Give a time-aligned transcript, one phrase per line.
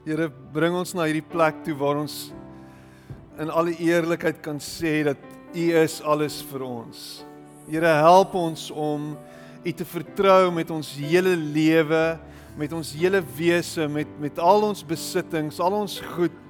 [0.00, 2.30] Here, bring ons na hierdie plek toe waar ons
[3.40, 5.20] in alle eerlikheid kan sê dat
[5.50, 7.00] U is alles vir ons.
[7.68, 9.10] Here, help ons om
[9.60, 12.00] U te vertrou met ons hele lewe,
[12.56, 16.40] met ons hele wese, met met al ons besittings, al ons goed,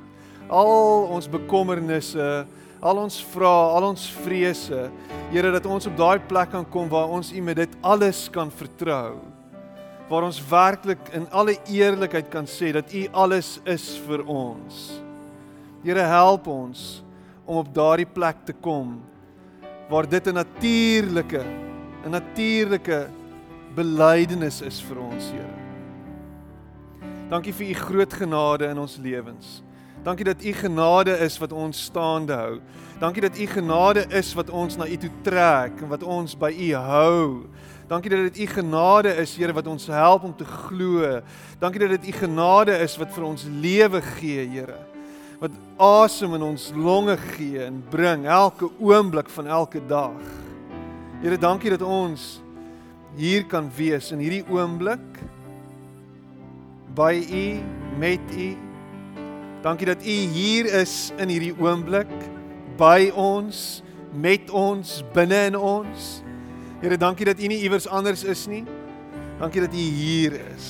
[0.46, 2.30] al ons bekommernisse,
[2.78, 4.86] al ons vrae, al ons vrese.
[5.34, 8.54] Here, dat ons op daai plek kan kom waar ons U met dit alles kan
[8.62, 9.29] vertrou.
[10.10, 14.80] Waar ons werklik in alle eerlikheid kan sê dat U alles is vir ons.
[15.84, 17.04] Here, help ons
[17.46, 18.98] om op daardie plek te kom
[19.90, 21.42] waar dit 'n natuurlike
[22.04, 23.08] 'n natuurlike
[23.74, 25.60] belydenis is vir ons, Here.
[27.30, 29.62] Dankie vir u groot genade in ons lewens.
[30.02, 32.60] Dankie dat u genade is wat ons staande hou.
[32.98, 36.50] Dankie dat u genade is wat ons na u toe trek en wat ons by
[36.50, 37.46] u hou.
[37.90, 41.18] Dankie dat dit u genade is, Here, wat ons help om te glo.
[41.58, 44.78] Dankie dat dit u genade is wat vir ons lewe gee, Here
[45.40, 50.20] wat asem in ons longe gee en bring elke oomblik van elke dag.
[51.22, 52.38] Here, dankie dat ons
[53.16, 55.22] hier kan wees in hierdie oomblik
[56.96, 57.46] by U
[58.00, 58.50] met U.
[59.64, 62.12] Dankie dat U hier is in hierdie oomblik
[62.80, 63.80] by ons,
[64.12, 66.12] met ons, binne in ons.
[66.80, 68.62] Here, dankie dat U nie iewers anders is nie.
[69.40, 70.68] Dankie dat U hier is.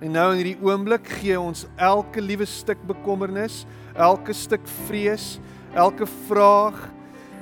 [0.00, 3.64] En nou in hierdie oomblik gee ons elke liewe stuk bekommernis,
[3.98, 5.36] elke stuk vrees,
[5.74, 6.78] elke vraag,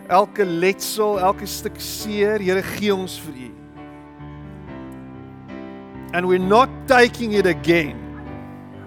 [0.09, 3.53] elke letsel, elke stuk seer, Here gee ons vir U.
[6.17, 7.95] And we're not taking it again.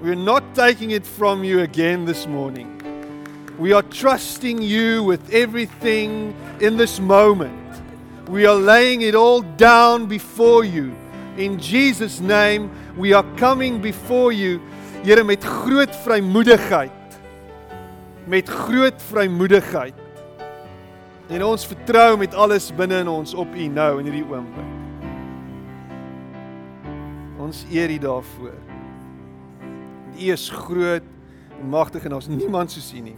[0.01, 2.67] We're not taking it from you again this morning.
[3.59, 7.58] We are trusting you with everything in this moment.
[8.29, 10.93] We are laying it all down before you.
[11.35, 14.61] In Jesus name we are coming before you
[15.03, 16.91] Here met groot vrymoedigheid.
[18.25, 19.93] Met groot vrymoedigheid.
[21.29, 24.75] En ons vertrou met alles binne in ons op U nou in hierdie oomblik.
[27.39, 28.59] Ons eer U daarvoor.
[30.19, 31.07] U is groot
[31.61, 33.17] en magtig en ons niemand soos U nie.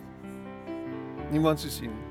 [1.33, 2.10] Niemand soos U nie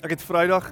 [0.00, 0.70] Ek het Vrydag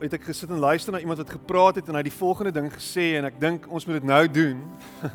[0.00, 2.54] het ek gesit en luister na iemand wat gepraat het en hy het die volgende
[2.56, 4.62] ding gesê en ek dink ons moet dit nou doen.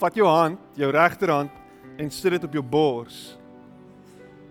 [0.00, 1.52] Vat jou hand, jou regterhand
[2.00, 3.18] en sit dit op jou bors.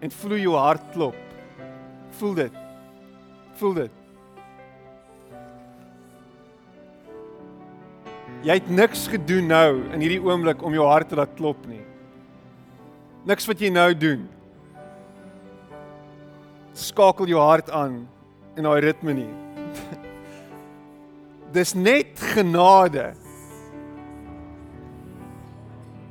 [0.06, 1.18] En voel jou hart klop.
[2.20, 2.60] Voel dit.
[3.58, 3.98] Voel dit.
[8.46, 11.82] Jy het niks gedoen nou in hierdie oomblik om jou hart te laat klop nie.
[13.26, 14.30] Niks wat jy nou doen
[16.74, 18.08] skakel jou hart aan
[18.56, 19.30] in daai ritme nie.
[21.56, 23.12] Dis net genade.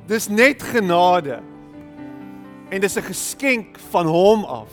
[0.09, 1.39] Dis net genade.
[2.71, 4.71] En dis 'n geskenk van hom af.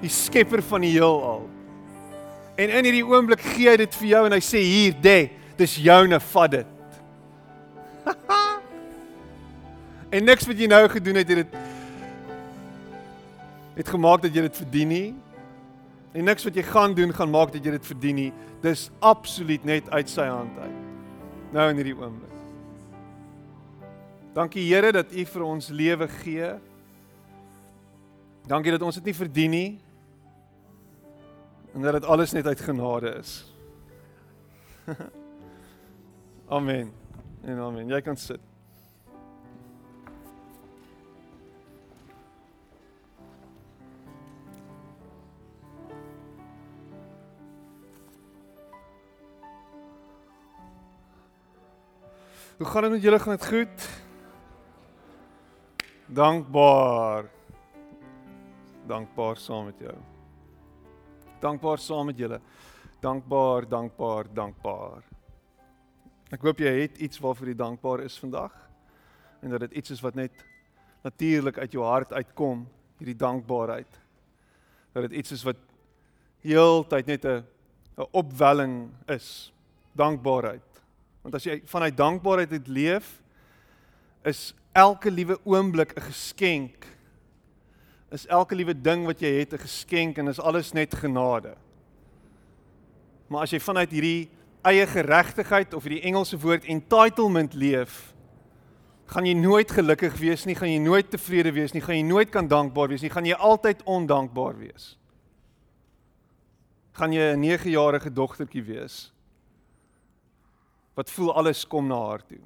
[0.00, 1.48] Die skepper van die heelal.
[2.56, 5.76] En in hierdie oomblik gee hy dit vir jou en hy sê hier, "Dê, dis
[5.76, 6.66] joune, vat dit."
[10.14, 11.52] en niks wat jy nou gedoen het, het dit
[13.76, 15.08] het gemaak dat jy dit verdien nie.
[16.16, 18.30] En niks wat jy gaan doen gaan maak dat jy dit verdien nie.
[18.64, 20.78] Dis absoluut net uit sy hand uit.
[21.52, 22.32] Nou in hierdie oomblik.
[24.36, 26.48] Dankie Here dat U vir ons lewe gee.
[28.48, 29.70] Dankie dat ons dit nie verdien nie.
[31.76, 33.38] En dat dit alles net uit genade is.
[36.56, 36.92] amen.
[37.44, 37.88] En amen.
[37.88, 38.40] Jy kan sit.
[52.56, 53.18] Hoe gaan dit met julle?
[53.18, 53.88] Gaan dit goed?
[56.06, 57.24] Dankbaar.
[58.86, 59.94] Dankbaar saam met jou.
[61.40, 62.40] Dankbaar saam met julle.
[63.00, 65.02] Dankbaar, dankbaar, dankbaar.
[66.32, 68.54] Ek hoop jy het iets waarvoor jy dankbaar is vandag
[69.44, 70.40] en dat dit iets is wat net
[71.04, 72.64] natuurlik uit jou hart uitkom,
[72.96, 74.00] hierdie dankbaarheid.
[74.96, 75.60] Dat dit iets is wat
[76.40, 77.44] heeltyd net 'n
[77.98, 79.52] 'n opwelling is.
[79.92, 80.75] Dankbaarheid.
[81.26, 83.06] Want as jy vanuit dankbaarheid het leef,
[84.22, 86.86] is elke liewe oomblik 'n geskenk.
[88.14, 91.56] Is elke liewe ding wat jy het 'n geskenk en is alles net genade.
[93.26, 94.30] Maar as jy vanuit hierdie
[94.62, 98.14] eie geregtigheid of hierdie Engelse woord entitlement leef,
[99.06, 102.30] gaan jy nooit gelukkig wees nie, gaan jy nooit tevrede wees nie, gaan jy nooit
[102.30, 104.96] kan dankbaar wees nie, gaan jy altyd ondankbaar wees.
[106.92, 109.15] gaan jy 'n 9-jarige dogtertjie wees
[110.96, 112.40] wat voel alles kom na haar toe.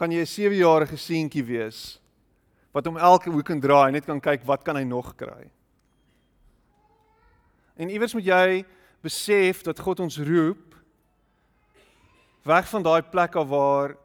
[0.00, 2.00] Gaan jy 'n 7-jarige seentjie wees
[2.72, 5.50] wat om elke hoek en draai net kan kyk wat kan hy nog kry.
[7.76, 8.64] En iewers moet jy
[9.02, 10.76] besef dat God ons roep
[12.42, 13.96] weg van daai plek af waar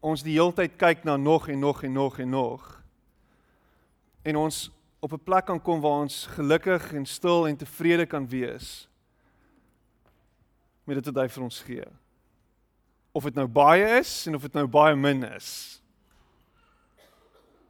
[0.00, 2.82] ons die heeltyd kyk na nog en nog en nog en nog.
[4.22, 4.70] En ons
[5.00, 8.88] op 'n plek kan kom waar ons gelukkig en stil en tevrede kan wees
[10.84, 11.86] met dit wat hy vir ons gee.
[13.14, 15.50] Of dit nou baie is en of dit nou baie min is.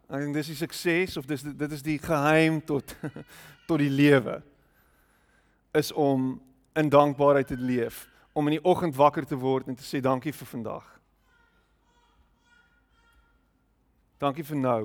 [0.08, 2.96] Ek dink dis die sukses of dis dit is die geheim tot
[3.68, 4.42] tot die lewe
[5.74, 6.34] is om
[6.78, 10.34] in dankbaarheid te leef, om in die oggend wakker te word en te sê dankie
[10.34, 10.86] vir vandag.
[14.22, 14.82] Dankie vir nou.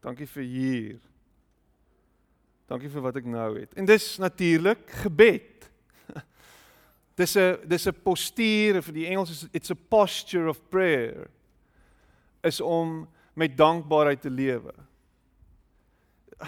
[0.00, 1.09] Dankie vir hier.
[2.70, 3.72] Dankie vir wat ek nou het.
[3.74, 5.66] En dis natuurlik gebed.
[7.18, 11.28] Dis 'n dis 'n postuur vir die Engels is it's a posture of prayer.
[12.42, 14.72] Is om met dankbaarheid te lewe.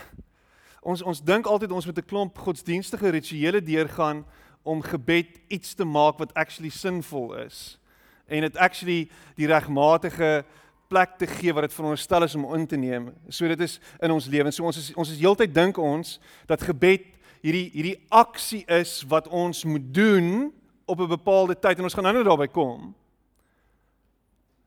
[0.88, 4.24] Ons ons dink altyd ons moet 'n klomp godsdienstige rituele deurgaan
[4.62, 7.78] om gebed iets te maak wat actually sinvol is
[8.26, 10.44] en dit actually die regmatige
[10.92, 13.08] plek te gee wat dit veronderstel is om in te neem.
[13.32, 14.58] So dit is in ons lewens.
[14.58, 16.18] So ons is ons is heeltyd dink ons
[16.50, 17.08] dat gebed
[17.42, 20.50] hierdie hierdie aksie is wat ons moet doen
[20.86, 22.94] op 'n bepaalde tyd en ons gaan nou net daarby kom.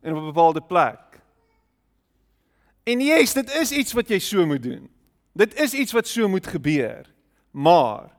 [0.02, 1.22] En op 'n bepaalde plek.
[2.84, 4.90] En yes, dit is iets wat jy so moet doen.
[5.34, 7.06] Dit is iets wat so moet gebeur.
[7.52, 8.15] Maar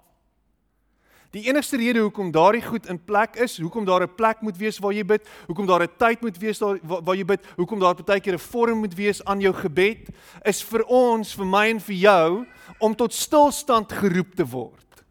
[1.37, 4.79] die enigste rede hoekom daardie goed in plek is, hoekom daar 'n plek moet wees
[4.79, 7.81] waar jy bid, hoekom daar 'n tyd moet wees daar waar, waar jy bid, hoekom
[7.81, 10.09] daar baie keer 'n vorm moet wees aan jou gebed,
[10.44, 12.47] is vir ons, vir my en vir jou
[12.79, 15.05] om tot stilstand geroep te word.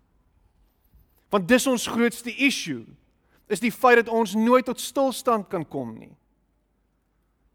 [1.30, 2.86] Want dis ons grootste issue.
[3.48, 6.16] Is die feit dat ons nooit tot stilstand kan kom nie.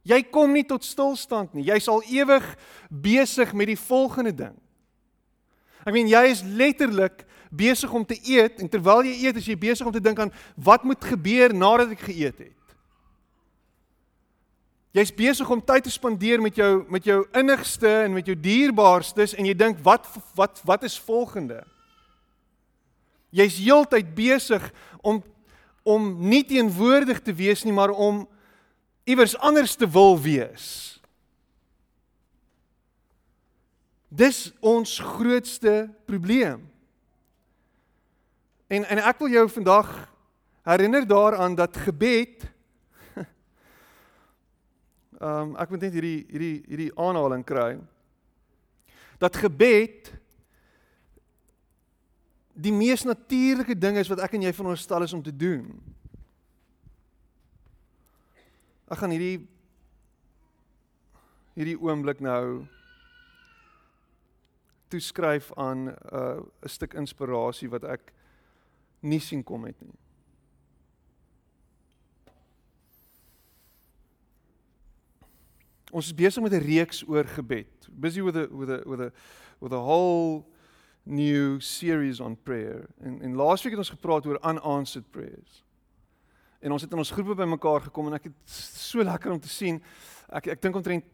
[0.02, 1.64] Jy kom nie tot stilstand nie.
[1.64, 2.56] Jy's al ewig
[2.88, 4.56] besig met die volgende ding.
[5.84, 9.58] Ek meen jy is letterlik besig om te eet en terwyl jy eet is jy
[9.58, 12.56] besig om te dink aan wat moet gebeur nadat ek geëet het.
[14.94, 19.36] Jy's besig om tyd te spandeer met jou met jou innigste en met jou dierbaarstes
[19.38, 20.06] en jy dink wat
[20.38, 21.60] wat wat is volgende?
[23.30, 24.70] Jy's heeltyd besig
[25.02, 25.22] om
[25.86, 28.24] om nie teenwoordig te wees nie maar om
[29.06, 30.98] iewers anders te wil wees.
[34.10, 36.66] Dis ons grootste probleem.
[38.70, 39.88] En en ek wil jou vandag
[40.62, 42.46] herinner daaraan dat gebed
[45.20, 47.80] Ehm um, ek moet net hierdie hierdie hierdie aanhaling kry.
[49.18, 50.12] Dat gebed
[52.54, 55.66] die mees natuurlike ding is wat ek en jy veronderstel is om te doen.
[58.86, 59.42] Ek gaan hierdie
[61.58, 62.62] hierdie oomblik nou
[64.94, 66.38] toeskryf aan 'n uh,
[66.70, 68.14] stuk inspirasie wat ek
[69.00, 69.96] nie sien kom het nie.
[75.90, 77.88] Ons is besig met 'n reeks oor gebed.
[77.90, 79.12] Busy with a with a with a
[79.58, 80.46] with a whole
[81.02, 82.88] new series on prayer.
[82.98, 85.64] En en laasweek het ons gepraat oor unanswered prayers.
[86.60, 89.48] En ons het in ons groepe bymekaar gekom en ek het so lekker om te
[89.48, 89.82] sien.
[90.28, 91.04] Ek ek dink omtrent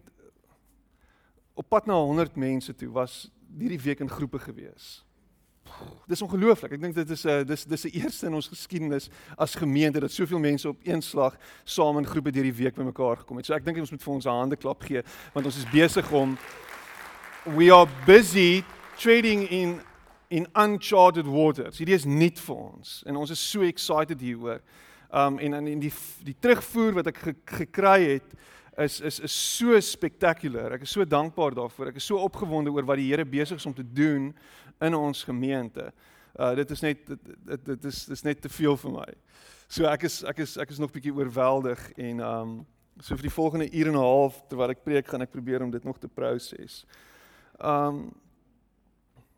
[1.55, 5.06] op pad na 100 mense toe was hierdie week in groepe gewees.
[6.07, 6.73] Dis ongelooflik.
[6.77, 10.01] Ek dink dit is 'n uh, dis dis 'n eerste in ons geskiedenis as gemeente
[10.01, 13.47] dat soveel mense op een slag saam in groepe deur die week bymekaar gekom het.
[13.47, 16.39] So ek dink ons moet vir ons hande klap gee want ons is besig om
[17.57, 18.65] we are busy
[18.99, 19.81] trading in
[20.29, 21.79] in uncharted waters.
[21.79, 24.61] Hierdie is nuut vir ons en ons is so excited hieroor.
[25.13, 25.93] Um en in die
[26.25, 28.35] die terugvoer wat ek ge, gekry het
[28.78, 30.73] is is is so spectacular.
[30.76, 31.90] Ek is so dankbaar daarvoor.
[31.92, 34.35] Ek is so opgewonde oor wat die Here besig is om te doen
[34.85, 35.90] in ons gemeente.
[36.37, 39.09] Uh dit is net dit dit, dit is net te veel vir my.
[39.68, 42.52] So ek is ek is ek is nog bietjie oorweldig en um
[43.00, 45.71] so vir die volgende uur en 'n half terwyl ek preek gaan ek probeer om
[45.71, 46.85] dit nog te proses.
[47.61, 48.12] Um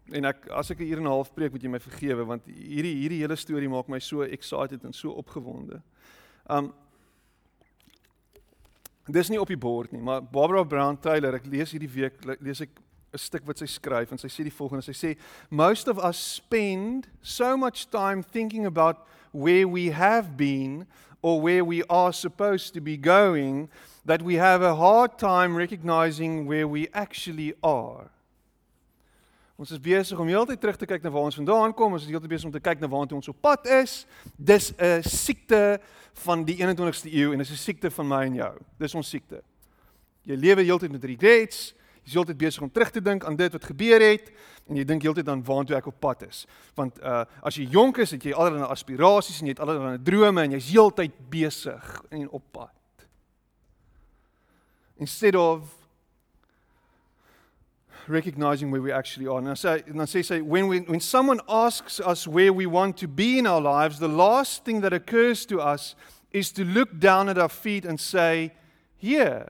[0.08, 2.46] En ek as ek 'n uur en 'n half preek, moet jy my vergewe want
[2.46, 5.82] hierdie hierdie hele storie maak my so excited en so opgewonde.
[6.48, 6.72] Um
[9.08, 12.60] Dis nie op die bord nie, maar Barbara Brown Taylor, ek lees hierdie week lees
[12.60, 12.70] ek
[13.12, 15.16] 'n stuk wat sy skryf en sy sê die volgende, sy sê
[15.50, 20.86] most of us spend so much time thinking about where we have been
[21.22, 23.68] or where we are supposed to be going
[24.04, 28.10] that we have a hard time recognizing where we actually are.
[29.58, 32.12] Ons is besig om heeltyd terug te kyk na waar ons vandaan kom, ons is
[32.12, 34.04] heeltyd besig om te kyk na waartoe ons op pad is.
[34.36, 35.80] Dis 'n siekte
[36.22, 38.54] van die 21ste eeu en dis 'n siekte van my en jou.
[38.78, 39.42] Dis ons siekte.
[40.22, 41.74] Jy lewe heeltyd met regrets,
[42.04, 44.30] jy's heeltyd besig om terug te dink aan dit wat gebeur het
[44.68, 46.46] en jy dink heeltyd aan waartoe ek op pad is.
[46.76, 50.42] Want uh as jy jonk is, het jy allerlei aspirasies en jy het allerlei drome
[50.42, 52.70] en jy's heeltyd besig en op pad.
[54.98, 55.77] Instead of
[58.08, 59.38] recognizing where we actually are.
[59.38, 62.66] And I say, and I say, say when, we, when someone asks us where we
[62.66, 65.94] want to be in our lives, the last thing that occurs to us
[66.32, 68.52] is to look down at our feet and say,
[68.96, 69.48] Here,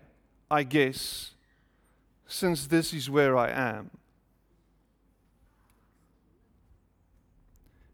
[0.50, 1.34] I guess,
[2.26, 3.90] since this is where I am.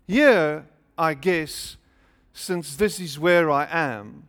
[0.06, 0.66] Here,
[0.99, 1.76] I guess,
[2.33, 4.28] since this is where I am.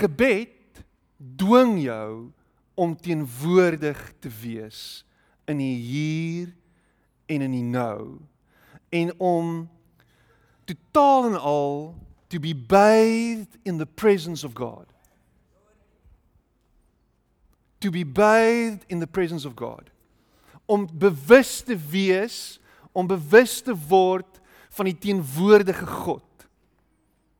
[0.00, 0.84] Gebed
[1.16, 2.30] dwing jou
[2.74, 5.04] om teenwoordig te wees
[5.50, 6.52] in die hier
[7.28, 8.20] en in die nou
[8.90, 9.68] en om
[10.64, 11.74] totaal en al
[12.30, 14.86] to be bathed in the presence of God.
[17.80, 19.90] To be bathed in the presence of God.
[20.66, 22.60] Om bewus te wees,
[22.92, 24.40] om bewus te word
[24.70, 26.46] van die teenwoordige God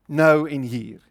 [0.07, 1.10] nou en hier.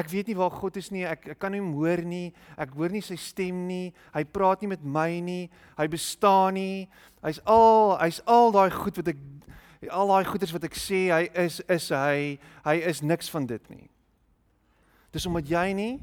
[0.00, 1.04] Ek weet nie waar God is nie.
[1.04, 2.30] Ek ek kan hom hoor nie.
[2.60, 3.90] Ek hoor nie sy stem nie.
[4.14, 5.50] Hy praat nie met my nie.
[5.76, 6.86] Hy bestaan nie.
[7.24, 9.20] Hy's al hy's al daai goed wat ek
[9.92, 12.38] al daai goeders wat ek sê hy is is hy.
[12.64, 13.90] Hy is niks van dit nie.
[15.12, 15.94] Dis omdat jy nie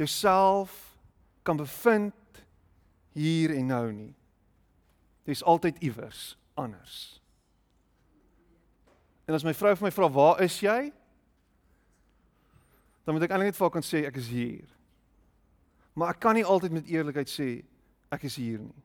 [0.00, 0.96] jouself
[1.44, 2.44] kan bevind
[3.14, 4.14] hier en nou nie.
[5.28, 7.20] Dis altyd iewers anders.
[9.28, 10.92] En as my vrou vir my vra, "Waar is jy?"
[13.04, 14.68] Dan moet ek eintlik net vir haar kan sê ek is hier.
[15.94, 17.48] Maar ek kan nie altyd met eerlikheid sê
[18.12, 18.84] ek is hier nie.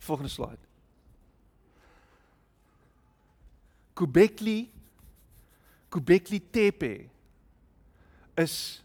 [0.00, 0.64] Volgende slide.
[3.94, 4.70] Kubekli
[5.90, 7.10] Kubekli Tepe
[8.38, 8.82] is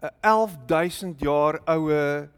[0.00, 2.28] 'n 11000 jaar oue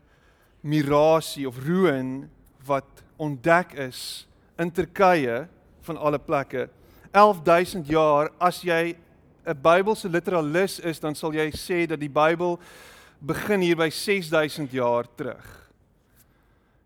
[0.62, 2.30] mirasie of ruïn
[2.64, 4.26] wat ontdek is
[4.58, 5.48] in Turkye
[5.80, 6.70] van alle plekke
[7.12, 8.96] 11000 jaar as jy
[9.44, 12.58] 'n Bybelse literalis is, dan sal jy sê dat die Bybel
[13.20, 15.44] begin hier by 6000 jaar terug.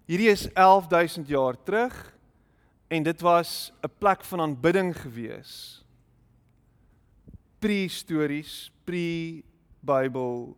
[0.07, 1.95] Hierdie is 11000 jaar terug
[2.89, 5.85] en dit was 'n plek van aanbidding gewees.
[7.59, 10.57] Pre-stories, pre-Bybel.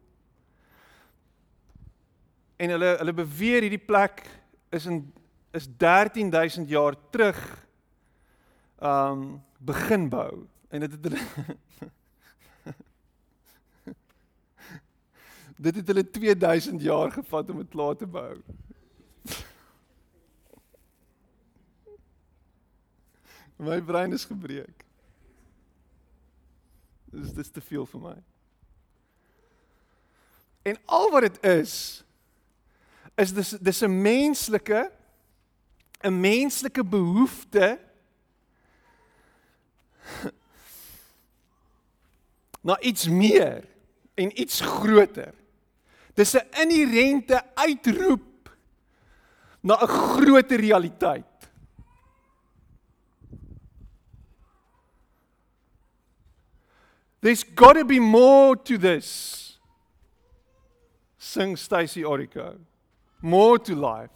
[2.57, 4.27] En hulle hulle beweer hierdie plek
[4.71, 5.13] is in
[5.53, 7.67] is 13000 jaar terug.
[8.79, 11.27] Um begin bou en dit het hulle
[15.59, 18.43] Dit het hulle 2000 jaar gevat om dit klaar te bou.
[23.67, 24.85] My brein is gebreek.
[27.11, 28.15] Dis dis te veel vir my.
[30.63, 32.05] En al wat dit is
[33.19, 34.93] is dis dis 'n menslike
[36.07, 37.81] 'n menslike behoefte
[42.67, 43.65] na iets meer
[44.15, 45.35] en iets groter.
[46.15, 48.51] Dis 'n inherente uitroep
[49.61, 51.25] na 'n groter realiteit.
[57.21, 59.59] There's got to be more to this.
[61.19, 62.59] Sing Stacy Orico.
[63.21, 64.11] More to life.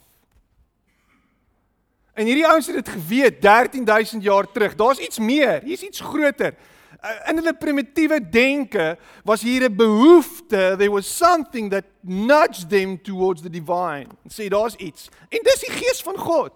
[2.12, 4.75] En hierdie ouens het dit geweet 13000 jaar terug.
[4.75, 6.54] Daar's iets meer, hier's iets groter.
[7.02, 13.02] Uh, in hulle primitiewe denke was hier 'n behoefte, there was something that nudged them
[13.02, 14.07] towards the divine.
[14.28, 15.09] Sê daar's iets.
[15.28, 16.52] En dis die gees van God.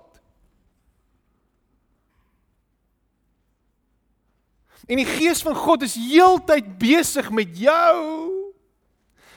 [4.86, 8.30] En die gees van God is heeltyd besig met jou.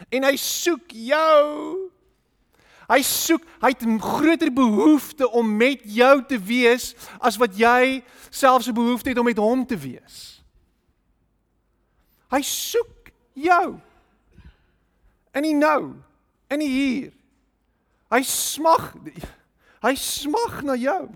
[0.09, 1.89] En hy soek jou.
[2.89, 8.03] Hy soek, hy het 'n groter behoefte om met jou te wees as wat jy
[8.29, 10.43] selfs 'n behoefte het om met hom te wees.
[12.29, 13.79] Hy soek jou.
[15.33, 15.93] In die nou,
[16.49, 17.13] in die hier.
[18.09, 18.93] Hy smag
[19.81, 21.09] hy smag na jou.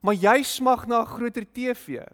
[0.00, 2.04] Maar jy smag na 'n groter TV.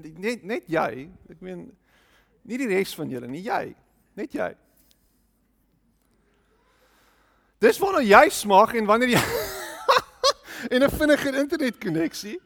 [0.00, 1.68] Net net jy, ek meen
[2.44, 3.74] nie die res van julle nie, jy,
[4.16, 4.50] net jy.
[7.60, 9.24] Dis waarna jy smag en wanneer jy
[10.72, 12.38] en 'n vinniger internetkonneksie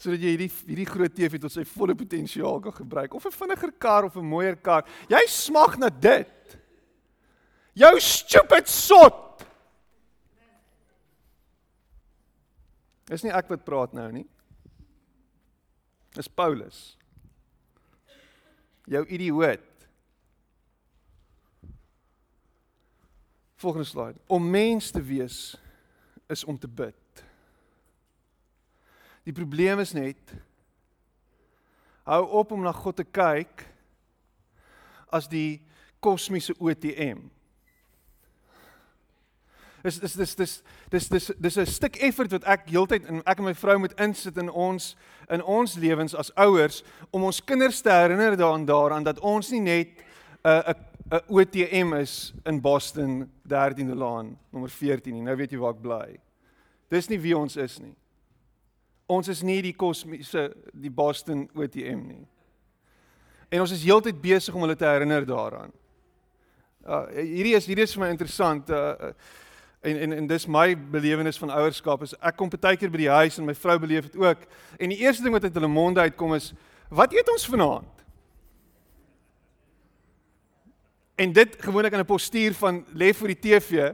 [0.00, 3.72] sodat jy hierdie hierdie groot TV tot sy volle potensiaal kan gebruik of 'n vinniger
[3.76, 4.84] kar of 'n mooier kar.
[5.08, 6.56] Jy smag na dit.
[7.74, 9.44] Jou stupid sot.
[13.10, 14.26] Dis nie ek wat praat nou nie.
[16.20, 16.98] Dis Paulus.
[18.84, 19.86] Jou idioot.
[23.56, 24.20] Volgende slide.
[24.26, 25.56] Om mens te wees
[26.26, 27.24] is om te bid.
[29.24, 30.36] Die probleem is net
[32.04, 33.64] hou op om na God te kyk
[35.14, 35.60] as die
[36.02, 37.28] kosmiese ATM.
[39.82, 43.38] Dis dis dis dis dis dis dis 'n stuk effort wat ek heeltyd en ek
[43.38, 44.96] en my vrou moet insit in ons
[45.30, 49.60] in ons lewens as ouers om ons kinders te herinner daaraan daaraan dat ons nie
[49.60, 49.88] net
[50.44, 50.74] 'n 'n
[51.10, 55.22] 'n ATM is in Boston 13de Laan nommer 14 nie.
[55.22, 56.20] Nou weet jy waar ek bly.
[56.88, 57.96] Dis nie wie ons is nie.
[59.06, 62.26] Ons is nie die kosmiese die Boston ATM nie.
[63.50, 65.72] En ons is heeltyd besig om hulle te herinner daaraan.
[66.86, 68.70] Uh hierdie is hierdie is vir my interessant.
[68.70, 69.12] Uh
[69.80, 73.12] En en en dis my belewenis van ouerskap is ek kom baie keer by die
[73.12, 74.44] huis en my vrou beleef dit ook.
[74.76, 76.52] En die eerste ding wat uit hulle monde uitkom is
[76.90, 78.04] wat eet ons vanaand?
[81.20, 83.92] En dit gewoonlik in 'n postuur van lê voor die TV,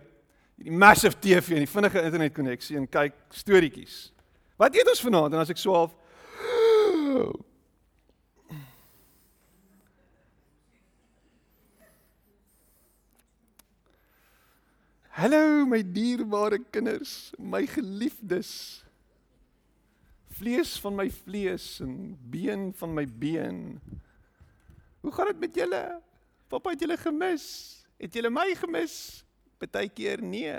[0.55, 4.12] die massive TV en die vinnige internetkonneksie en kyk storieetjies.
[4.57, 5.33] Wat eet ons vanaand?
[5.33, 5.93] En as ek so
[15.17, 18.85] Hallo my dierbare kinders, my geliefdes.
[20.37, 23.81] Vlees van my vlees en been van my been.
[25.00, 25.81] Hoe gaan dit met julle?
[26.52, 27.47] Pappa het julle gemis.
[27.97, 29.25] Het julle my gemis?
[29.57, 30.52] Partykeer nee.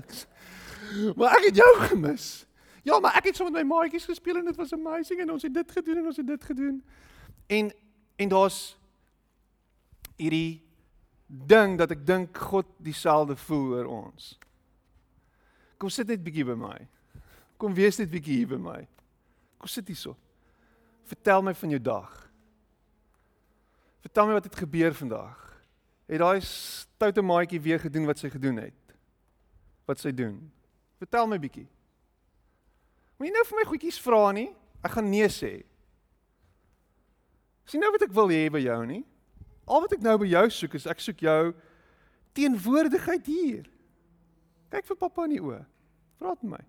[1.20, 2.46] maar ek het jou gemis.
[2.80, 5.36] Ja, maar ek het saam so met my maatjies gespeel en dit was amazing en
[5.36, 6.80] ons het dit gedoen en ons het dit gedoen.
[7.60, 7.74] En
[8.16, 8.78] en daar's
[10.16, 10.63] hierdie
[11.26, 14.34] ding dat ek dink God dieselfde voel oor ons.
[15.80, 16.76] Kom sit net bietjie by my.
[17.60, 18.80] Kom wees net bietjie hier by my.
[19.58, 20.14] Kom sit hierso.
[21.08, 22.12] Vertel my van jou dag.
[24.04, 25.40] Vertel my wat het gebeur vandag.
[26.08, 28.96] Het daai stoute maatjie weer gedoen wat sy gedoen het?
[29.88, 30.36] Wat sy doen?
[31.00, 31.66] Vertel my bietjie.
[33.18, 34.50] Moenie nou vir my goedjies vra nie.
[34.84, 35.54] Ek gaan nee sê.
[37.64, 39.02] Sien nou wat ek wil hê by jou nie.
[39.64, 41.54] Al wat ek nou by jou soek is ek soek jou
[42.36, 43.64] teenwoordigheid hier.
[44.72, 45.62] Kyk vir pappa in die oë.
[46.20, 46.62] Praat met my.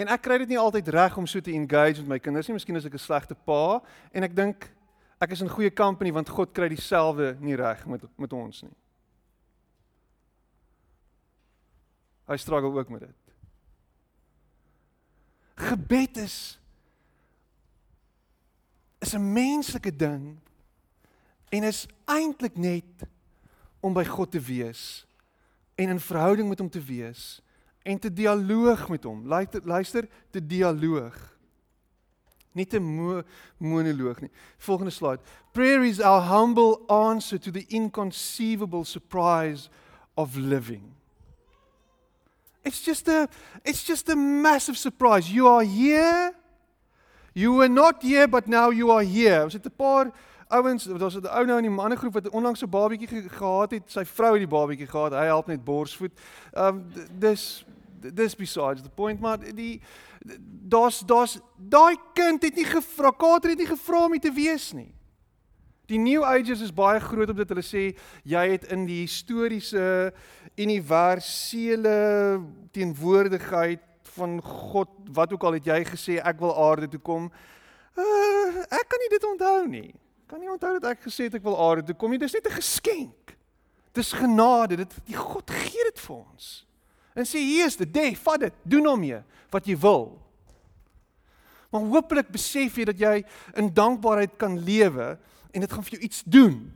[0.00, 2.56] En ek kry dit nie altyd reg om so te engage met my kinders nie.
[2.56, 3.82] Miskien is ek 'n slegte pa
[4.14, 4.70] en ek dink
[5.20, 8.76] ek is in goeie company want God kry dieselfde nie reg met met ons nie.
[12.30, 13.20] Hy struggle ook met dit.
[15.56, 16.58] Gebed is
[19.00, 20.38] is 'n menslike ding
[21.48, 23.08] en is eintlik net
[23.80, 25.06] om by God te wees
[25.74, 27.40] en in verhouding met hom te wees
[27.82, 29.26] en te dialoog met hom.
[29.26, 31.16] Luister, luister te dialoog.
[32.52, 33.22] Nie te mo
[33.56, 34.30] monoloog nie.
[34.58, 35.22] Volgende slide.
[35.52, 39.70] Prayer is our humble answer to the inconceivable surprise
[40.14, 40.92] of living.
[42.62, 43.28] It's just a
[43.64, 45.32] it's just a massive surprise.
[45.32, 46.34] You are here
[47.32, 49.42] You were not here but now you are here.
[49.42, 50.10] Ons het 'n paar
[50.48, 53.90] ouens, daar's 'n ou nou in die mannegroep wat onlangs 'n babietjie ge gehad het.
[53.90, 55.12] Sy vrou het die babietjie gehad.
[55.12, 56.12] Hy help net borsvoed.
[56.52, 56.86] Um
[57.18, 57.64] dis
[58.00, 59.80] dis besides the point maar die
[60.68, 64.94] daar's daar's daai kind het nie gevra, Kater het nie gevra om te wees nie.
[65.86, 67.48] Die new ages is baie groot op dit.
[67.48, 70.12] Hulle sê jy het in die historiese
[70.54, 71.96] universele
[72.70, 73.80] teenwoordigheid
[74.16, 77.30] van God, wat ook al het jy gesê ek wil aarde toe kom?
[77.98, 79.90] Uh, ek kan nie dit onthou nie.
[80.30, 82.20] Kan nie onthou dat ek gesê het ek wil aarde toe kom nie.
[82.22, 83.36] Dis net 'n geskenk.
[83.92, 84.76] Dis genade.
[84.76, 86.66] Dit die God gee dit vir ons.
[87.14, 88.52] En sê hier is dit, "Dê, vat dit.
[88.62, 90.20] Doen hom mee wat jy wil."
[91.70, 95.18] Maar hopelik besef jy dat jy in dankbaarheid kan lewe
[95.50, 96.72] en dit gaan vir jou iets doen.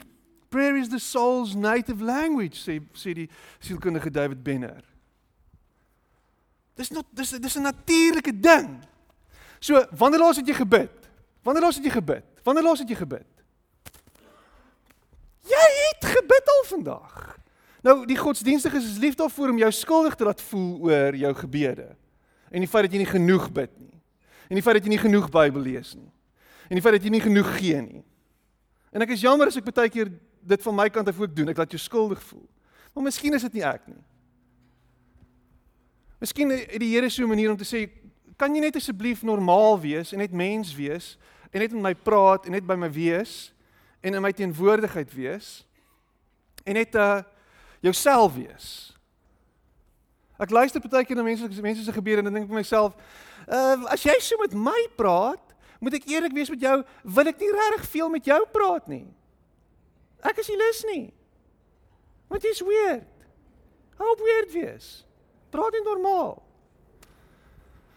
[0.48, 4.93] Prayer is the soul's native language, sê sê die sielkundige David Benner.
[6.74, 8.82] Dis not dis dis 'n natuurlike ding.
[9.58, 10.90] So, wanneer laas het jy gebid?
[11.42, 12.24] Wanneer laas het jy gebid?
[12.42, 13.26] Wanneer laas het jy gebid?
[15.44, 17.38] Jy het gebid al vandag.
[17.84, 21.96] Nou, die godsdienstiges is lief daarvoor om jou skuldig te laat voel oor jou gebede.
[22.50, 24.00] En die feit dat jy nie genoeg bid nie.
[24.48, 26.10] En die feit dat jy nie genoeg Bybel lees nie.
[26.68, 28.04] En die feit dat jy nie genoeg gee nie.
[28.92, 30.08] En ek is jammer as ek baie keer
[30.44, 31.50] dit van my kant af ook doen.
[31.52, 32.44] Ek laat jou skuldig voel.
[32.94, 34.00] Maar miskien is dit nie ek nie.
[36.24, 37.90] Miskien het die Here so 'n manier om te sê,
[38.36, 41.18] kan jy net asseblief normaal wees en net mens wees
[41.52, 43.52] en net met my praat en net by my wees
[44.00, 45.66] en in my teenwoordigheid wees
[46.64, 47.22] en net uh
[47.80, 48.96] jouself wees.
[50.40, 52.96] Ek luister baie keer na mense mense se gebede en dan dink ek vir myself,
[53.46, 57.38] uh as jy so met my praat, moet ek eerlik wees met jou, wil ek
[57.38, 59.06] nie regtig veel met jou praat nie.
[60.24, 61.12] Ek is nie lus nie.
[62.28, 63.10] Want dit is weird.
[63.98, 65.04] How weird wees.
[65.54, 66.42] Praat nie normaal.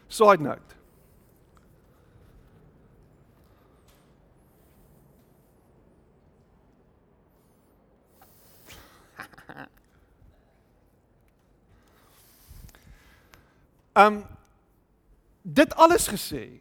[0.07, 0.61] Side note.
[13.97, 14.25] Um
[15.41, 16.59] dit alles gesê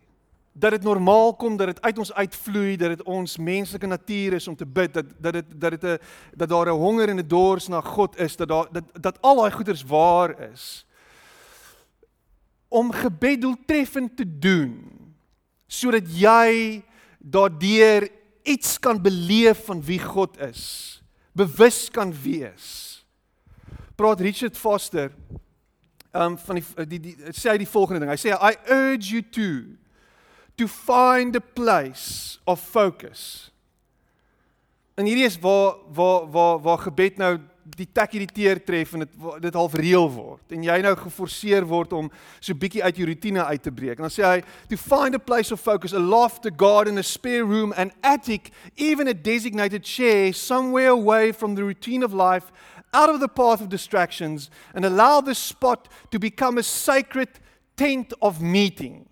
[0.53, 4.49] dat dit normaal kom dat dit uit ons uitvloei dat dit ons menslike natuur is
[4.49, 5.99] om te bid dat dat dit dat dit 'n
[6.33, 9.37] dat daar 'n honger en 'n dors na God is dat daar dat dat al
[9.37, 10.86] daai goeders waar is
[12.77, 14.77] om gebed doeltreffend te doen
[15.67, 16.83] sodat jy
[17.19, 18.07] daardeur
[18.47, 20.67] iets kan beleef van wie God is
[21.37, 22.69] bewus kan wees
[23.97, 25.11] praat Richard Foster
[26.17, 28.13] um van die die, die sê hy die volgende ding.
[28.13, 29.49] Hy sê I urge you to
[30.57, 33.51] to find a place of focus.
[34.97, 37.37] En hierdie is waar waar waar waar gebed nou
[37.75, 41.93] die tak irriteer tref en dit dit half reël word en jy nou geforseer word
[41.97, 43.99] om so bietjie uit jou rotine uit te breek.
[43.99, 47.03] En dan sê hy to find a place of focus, a loft, a garden, a
[47.03, 52.53] spare room, an attic, even a designated chair somewhere away from the routine of life
[52.93, 57.29] out of the path of distractions and allow this spot to become a sacred
[57.77, 59.07] tent of meeting.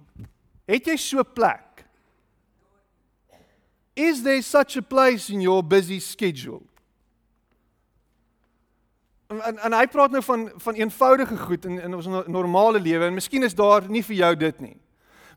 [0.66, 1.84] Het jy so 'n plek?
[3.94, 6.62] Is there such a place in your busy schedule?
[9.32, 13.14] En en, hy praat nou van van eenvoudige goed in in ons normale lewe en
[13.14, 14.76] miskien is daar nie vir jou dit nie.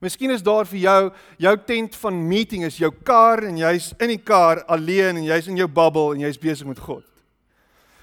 [0.04, 4.12] Miskien is daar vir jou jou tent van meeting is jou kar en jy's in
[4.14, 7.06] die kar alleen en jy's in jou bubble en jy's besig met God.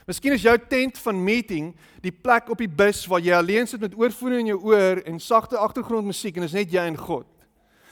[0.09, 1.71] Miskien is jou tent van meeting
[2.05, 5.21] die plek op die bus waar jy alleen sit met oorfone in jou oor en
[5.21, 7.29] sagte agtergrondmusiek en is net jy en God.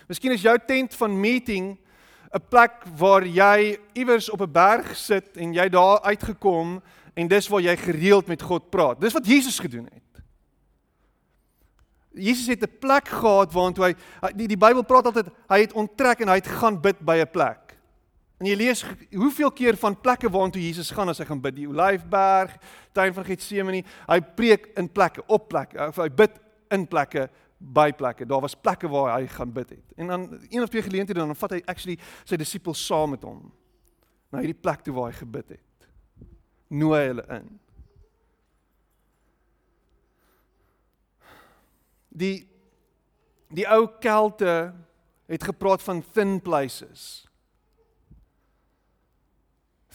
[0.09, 1.77] Miskien is jou tent van meeting
[2.33, 6.83] 'n plek waar jy iewers op 'n berg sit en jy daar uitgekom
[7.15, 9.01] en dis waar jy gereeld met God praat.
[9.01, 10.23] Dis wat Jesus gedoen het.
[12.13, 13.95] Jesus het 'n plek gehad waartoe hy
[14.37, 17.31] die, die Bybel praat altyd hy het onttrek en hy het gaan bid by 'n
[17.31, 17.77] plek.
[18.39, 21.69] En jy lees hoeveel keer van plekke waartoe Jesus gaan as hy gaan bid, die
[21.69, 22.57] Olyfberg,
[22.93, 27.29] tuin van Getsemane, hy preek in plekke, op plekke, of hy bid in plekke,
[27.63, 28.27] by plekke.
[28.27, 29.93] Daar was plekke waar hy gaan bid het.
[29.97, 33.53] En dan een of twee geleenthede dan vat hy actually sy disippels saam met hom
[34.33, 35.63] na hierdie plek toe waar hy gebid het.
[36.73, 37.51] Nooi hulle in.
[42.09, 42.37] Die
[43.53, 44.73] die ou Kelte
[45.29, 47.27] het gepraat van thin places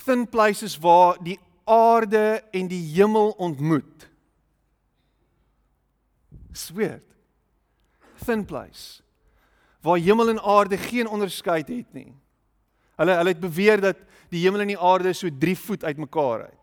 [0.08, 4.08] thin places waar die aarde en die hemel ontmoet.
[6.52, 7.04] Sweet.
[8.24, 9.04] Thin place.
[9.84, 12.13] Waar hemel en aarde geen onderskeid het nie.
[12.98, 14.00] Hulle hulle het beweer dat
[14.32, 16.57] die hemel en die aarde so 3 voet uitmekaar uit.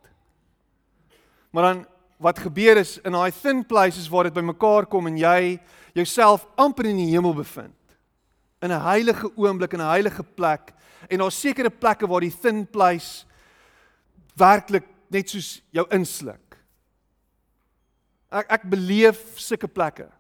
[1.55, 1.87] Maar dan
[2.17, 5.61] wat gebeur is in daai thin places waar dit bymekaar kom en jy
[5.95, 7.95] jouself amper in die hemel bevind.
[8.59, 10.73] In 'n heilige oomblik in 'n heilige plek
[11.09, 13.25] en daar's sekere plekke waar die thin place
[14.37, 16.59] werklik net soos jou insluk.
[18.31, 20.11] Ek ek beleef sulke plekke.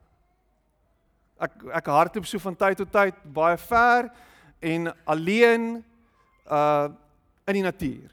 [1.40, 4.10] Ek ek hardloop so van tyd tot tyd baie ver
[4.60, 5.84] en alleen
[6.46, 6.88] uh
[7.46, 8.10] in die natuur.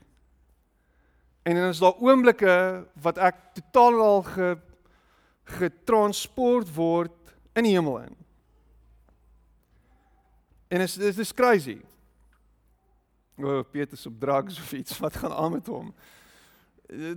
[1.44, 4.58] En dan is daar oomblikke wat ek totaal al ge
[5.58, 8.18] getransport word in die hemel in.
[10.72, 11.80] En is dis crazy.
[13.42, 15.90] O, oh, Petrus op drugs of iets, wat gaan aan met hom?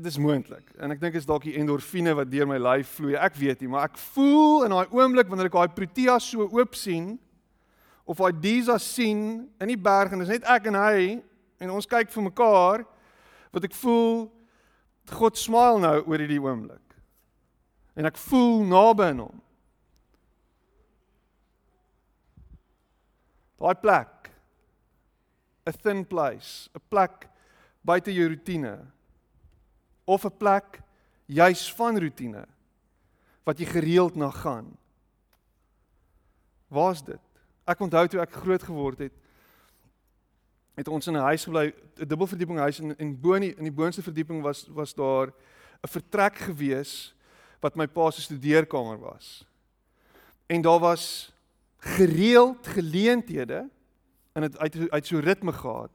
[0.00, 0.70] Dis moontlik.
[0.78, 3.14] En ek dink is dalk die endorfine wat deur my lyf vloei.
[3.18, 6.78] Ek weet nie, maar ek voel in daai oomblik wanneer ek daai protea so oop
[6.78, 7.16] sien
[8.08, 10.98] of daai Disa sien in die berg en dis net ek en hy
[11.62, 12.84] en ons kyk vir mekaar
[13.54, 14.26] wat ek voel
[15.14, 16.96] God smile nou oor hierdie oomblik.
[17.94, 19.42] En ek voel naby aan hom.
[23.60, 24.30] Daai plek
[25.64, 27.28] 'n thin place, 'n plek
[27.80, 28.84] buite jou rotine
[30.04, 30.82] of 'n plek
[31.26, 32.44] juis van rotine
[33.44, 34.76] wat jy gereeld na gaan.
[36.68, 37.20] Waar's dit?
[37.66, 39.12] Ek onthou toe ek groot geword het
[40.74, 43.64] het ons in 'n huis gebly, 'n dubbelverdieping huis en en bo in die, in
[43.64, 45.26] die boonste verdieping was was daar
[45.82, 47.14] 'n vertrek gewees
[47.60, 49.46] wat my pa se studeerkamer was.
[50.46, 51.32] En daar was
[51.76, 53.68] gereeld geleenthede
[54.32, 55.90] en dit uit uit so ritme gehad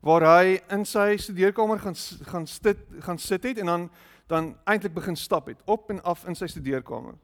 [0.00, 1.96] waar hy in sy studeerkamer gaan
[2.30, 3.90] gaan sit gaan sit het en dan
[4.28, 7.14] dan eintlik begin stap het op en af in sy studeerkamer.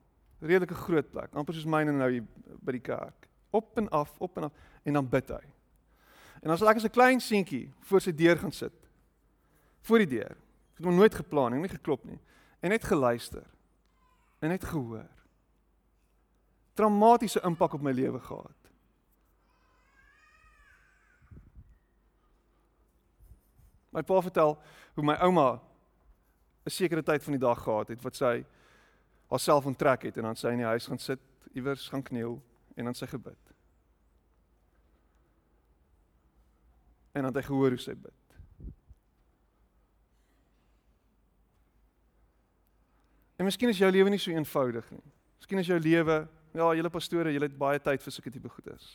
[0.41, 2.25] Redelike groot plek, amper soos myne nou hier
[2.65, 3.29] by die kerk.
[3.51, 5.43] Op en af, op en af en dan bid hy.
[6.45, 8.77] En dan sal ek as 'n klein seentjie voor sy deur gaan sit.
[9.81, 10.37] Voor die deur.
[10.73, 12.21] Ek het hom nooit geplan nie, nie geklop nie.
[12.61, 13.45] En net geluister.
[14.39, 15.09] En net gehoor.
[16.75, 18.71] Traumatiese impak op my lewe gehad.
[23.91, 24.59] My pa vertel
[24.95, 25.63] hoe my ouma
[26.67, 28.45] 'n sekere tyd van die dag gehad het wat sy
[29.29, 31.21] haarself onttrek het en dan sy in die huis gaan sit,
[31.55, 32.43] iewers gaan kniel
[32.77, 33.54] en dan sy gebid.
[37.15, 38.21] En dan het hy gehoor hoe sy bid.
[43.39, 45.03] En miskien is jou lewe nie so eenvoudig nie.
[45.39, 46.21] Miskien is jou lewe,
[46.55, 48.95] ja, julle pastore, julle het baie tyd vir sulke tipe goeders.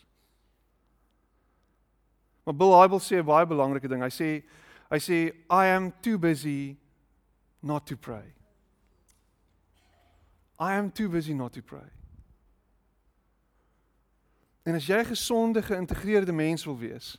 [2.48, 4.02] Maar Bill Hybel sê 'n baie belangrike ding.
[4.02, 4.44] Hy sê
[4.90, 5.18] hy sê
[5.52, 6.78] I am too busy
[7.62, 8.34] not to pray.
[10.60, 11.90] I am too busy not to pray.
[14.66, 17.18] En as jy 'n gesonde, geïntegreerde mens wil wees,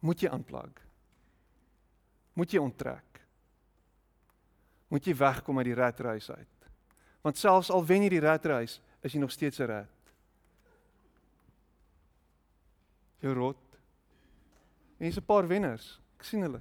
[0.00, 0.88] moet jy aanplug.
[2.32, 3.20] Moet jy onttrek.
[4.88, 6.68] Moet jy wegkom uit die ratreis uit.
[7.20, 9.86] Want selfs al wen jy die ratreis, is jy nog steeds 'n rat.
[13.20, 13.78] Jou rot.
[14.98, 16.00] En hier's 'n paar wenners.
[16.18, 16.60] Ek sien hulle.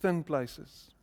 [0.00, 0.95] Thin places.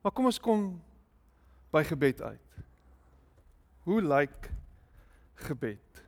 [0.00, 0.68] Maar kom ons kom
[1.70, 2.60] by gebed uit.
[3.84, 4.48] Hoe lyk
[5.34, 6.00] gebed?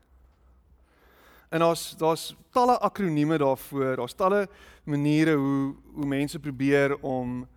[1.52, 3.96] En daar's daar's talle akronieme daarvoor.
[3.96, 4.48] Daar's talle
[4.84, 7.48] maniere hoe hoe mense probeer om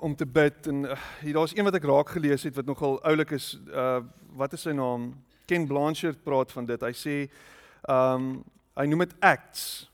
[0.00, 0.98] om te bid en uh,
[1.32, 3.54] daar's een wat ek raak gelees het wat nogal oulik is.
[3.70, 4.02] Uh
[4.34, 5.12] wat is sy naam?
[5.46, 6.82] Ken Blanchard praat van dit.
[6.82, 7.16] Hy sê
[7.86, 8.42] um
[8.74, 9.90] hy noem dit acts.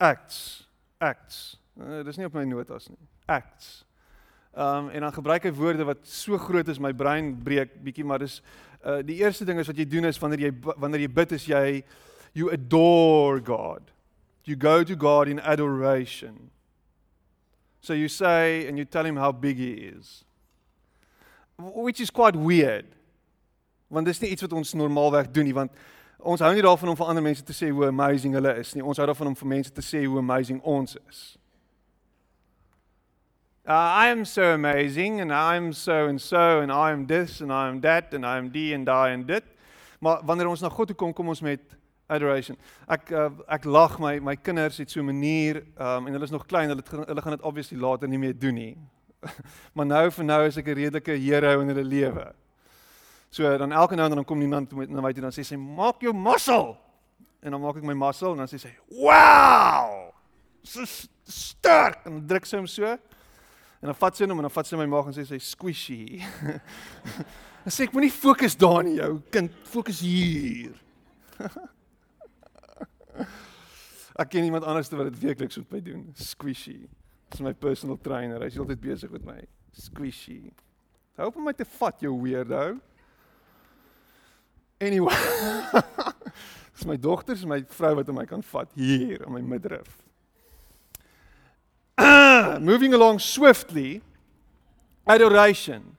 [0.00, 0.68] Acts.
[0.98, 1.60] Acts.
[1.76, 3.72] Uh, dis nie op my notas nie acts.
[4.52, 8.20] Um en dan gebruik hy woorde wat so groot is my brein breek bietjie maar
[8.20, 8.42] dis
[8.84, 11.46] uh die eerste ding is wat jy doen is wanneer jy wanneer jy bid is
[11.48, 11.82] jy
[12.32, 13.90] you adore God.
[14.44, 16.50] You go to God in adoration.
[17.80, 20.24] So you say and you tell him how big he is.
[21.58, 22.86] Which is quite weird.
[23.88, 25.72] Want dis nie iets wat ons normaalweg doen nie want
[26.22, 28.84] ons hou nie daarvan om vir ander mense te sê hoe amazing hulle is nie.
[28.84, 31.22] Ons hou daarvan om vir mense te sê hoe amazing ons is.
[33.64, 37.80] Uh, I am so amazing and I'm so and so and I'm this and I'm
[37.82, 39.44] that and I'm die and die and dit.
[40.00, 41.60] Maar wanneer ons na God toe kom, kom ons met
[42.10, 42.58] adoration.
[42.90, 46.34] Ek uh, ek lag my my kinders het so 'n manier um, en hulle is
[46.34, 48.76] nog klein, hulle hulle gaan dit obviously later nie meer doen nie.
[49.78, 52.26] maar nou vir nou is ek 'n redelike hero in hulle lewe.
[53.30, 55.56] So dan elke nou en dan kom iemand met na my toe dan sê sy
[55.56, 56.74] maak jou muscle.
[57.42, 60.10] En dan maak ek my muscle en dan sê sy wow!
[60.64, 60.82] So
[61.22, 62.98] sterk en druk sy hom so.
[63.82, 66.22] En dan vat sy hom en dan vat sy my maag en sê sy squishy.
[67.62, 70.72] Dan sê ek moenie fokus daar nie jou kind, fokus hier.
[74.18, 76.00] ek ken iemand anders wat dit werklik so met my doen.
[76.18, 76.80] Squishy.
[77.30, 78.42] Dis my personal trainer.
[78.42, 79.38] Hy's altyd besig met my.
[79.78, 80.50] Squishy.
[81.18, 82.64] Hou op om my te vat jou weirdo.
[84.82, 85.14] Anyway.
[86.74, 90.02] Dis my dogter, is my vrou wat my kan vat hier aan my middelrif.
[92.70, 94.00] moving along swiftly
[95.04, 95.96] adoration.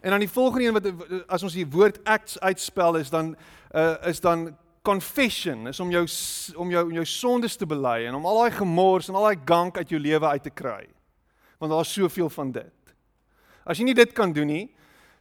[0.00, 3.36] En dan die volgende een wat as ons die woord acts uitspel is dan
[3.74, 6.04] uh, is dan confession is om jou
[6.56, 9.40] om jou om jou sondes te bely en om al daai gemors en al daai
[9.44, 10.84] gank uit jou lewe uit te kry.
[11.58, 12.94] Want daar's soveel van dit.
[13.64, 14.64] As jy nie dit kan doen nie,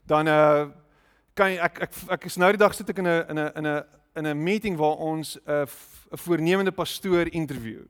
[0.07, 0.65] dan uh
[1.33, 3.51] kan jy ek ek ek is nou die dag sit ek in 'n in 'n
[3.57, 3.83] in 'n
[4.15, 5.65] in 'n meeting waar ons 'n uh,
[6.11, 7.87] 'n voornemende pastoor interview.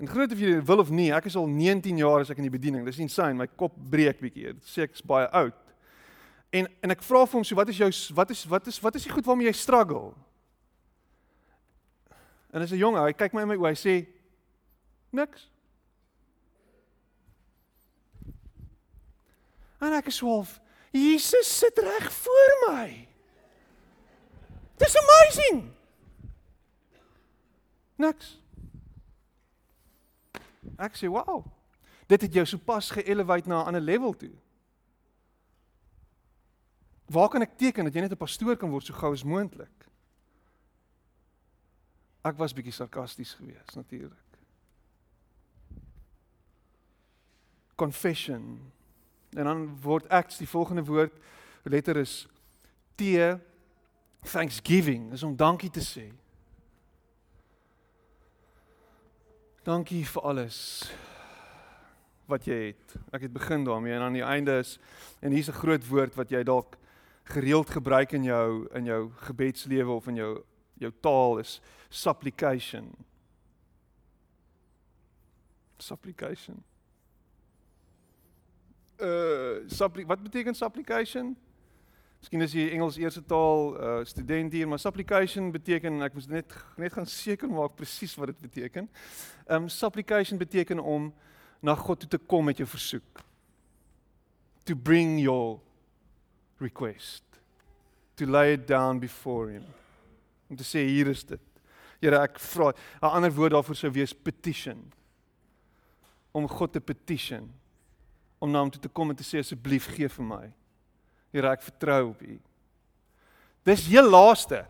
[0.00, 2.48] En groot of jy wil of nie, ek is al 19 jaar as ek in
[2.48, 2.84] die bediening.
[2.86, 4.54] Dis insane, my kop breek bietjie.
[4.56, 5.58] Dit sê ek's baie oud.
[6.52, 8.98] En en ek vra vir hom so, wat is jou wat is wat is wat
[8.98, 10.12] is die goed waarmee jy struggle?
[12.52, 13.94] En as 'n jong, hy kyk my in my oë, hy sê
[15.12, 15.48] niks.
[19.80, 20.60] En ek is swaalf.
[20.92, 23.08] Jesus sit reg voor my.
[24.76, 25.72] Dis amazing.
[27.96, 28.41] Niks.
[30.82, 31.46] Ek sê, "Wow."
[32.06, 34.34] Dit het jou sopas geelevate na 'n ander level toe.
[37.06, 39.88] Waar kan ek teken dat jy net 'n pastoor kan word so gou as moontlik?
[42.24, 44.38] Ek was bietjie sarkasties geweest natuurlik.
[47.74, 48.72] Confession.
[49.30, 51.12] En dan word acts die volgende woord
[51.62, 52.26] letter is
[52.94, 53.02] T
[54.22, 56.21] thanksgiving, is om dankie te sê.
[59.62, 60.56] Dankie vir alles
[62.26, 62.94] wat jy het.
[63.14, 64.78] Ek het begin daarmee en aan die einde is
[65.22, 66.76] en hier's 'n groot woord wat jy dalk
[67.30, 70.42] gereeld gebruik in jou in jou gebedslewe of in jou
[70.78, 72.90] jou taal is supplication.
[75.78, 76.64] Supplication.
[78.98, 81.36] Uh suppli wat beteken supplication?
[82.22, 86.52] Miskien is jy Engels eerste taal uh student hier, maar supplication beteken ek moet net
[86.78, 88.86] net gaan seker maak presies wat dit beteken.
[89.50, 91.08] Um supplication beteken om
[91.58, 93.24] na God toe te kom met jou versoek.
[94.70, 95.58] To bring your
[96.62, 97.26] request.
[98.22, 99.66] To lay it down before him.
[100.46, 101.42] Om te sê hier is dit.
[101.98, 102.70] Here, ek vra
[103.02, 104.92] 'n ander woord daarvoor sou wees petition.
[106.30, 107.50] Om God te petition.
[108.38, 110.52] Om na hom toe te kom en te sê asseblief gee vir my.
[111.32, 112.38] Here, ek vertrou op U.
[113.64, 114.64] Dis heel laaste.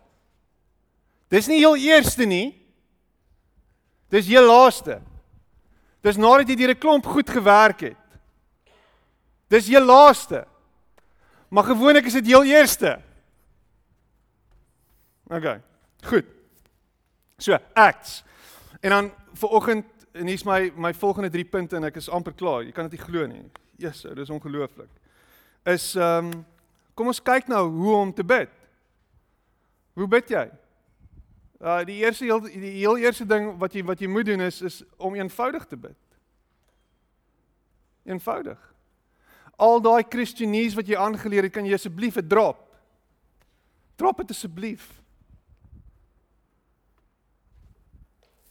[1.33, 2.53] Dis nie heel eerste nie.
[4.13, 5.01] Dis heel laaste.
[6.05, 8.19] Dis nadat jy deur 'n klomp goed gewerk het.
[9.49, 10.47] Dis jou laaste.
[11.49, 13.01] Maar gewoonlik is dit heel eerste.
[15.29, 15.61] OK.
[16.05, 16.25] Goed.
[17.39, 18.25] So, acts.
[18.81, 22.35] En dan vir oggend en hier's my my volgende 3 punte en ek is amper
[22.37, 22.63] klaar.
[22.65, 23.45] Jy kan dit nie glo nie.
[23.77, 24.91] Jesus, dis ongelooflik.
[25.65, 26.45] Is ehm um,
[26.95, 28.51] kom ons kyk nou hoe om te bid.
[29.97, 30.47] Hoe bid jy?
[31.63, 34.63] Uh die eerste heel die heel eerste ding wat jy wat jy moet doen is
[34.63, 35.99] is om eenvoudig te bid.
[38.09, 38.59] Eenvoudig.
[39.57, 42.67] Al daai Christenese wat jy aangeleer het, kan jy asseblief 'n drop.
[43.97, 45.03] Drop dit asseblief.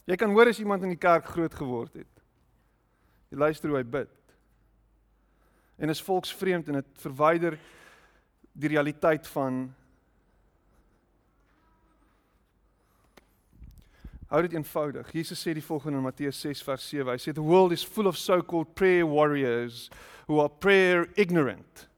[0.06, 2.23] Jy kan hoor as iemand in die kerk groot geword het.
[3.30, 4.10] Jy luister hoe hy bid.
[5.77, 7.60] En is volksvreemd en dit verwyder
[8.53, 9.69] die realiteit van
[14.31, 15.09] Hou dit eenvoudig.
[15.11, 17.09] Jesus sê die volgende in Matteus 6 vers 7.
[17.11, 19.89] Hy sê the world is full of so-called prayer warriors
[20.29, 21.89] who are prayer ignorant.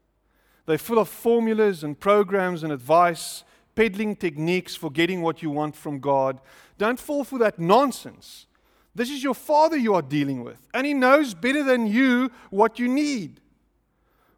[0.66, 3.44] They're full of formulas and programs and advice,
[3.76, 6.40] peddling techniques for getting what you want from God.
[6.76, 8.46] Don't fall for that nonsense.
[8.96, 12.80] This is your father you are dealing with, and he knows better than you what
[12.80, 13.40] you need.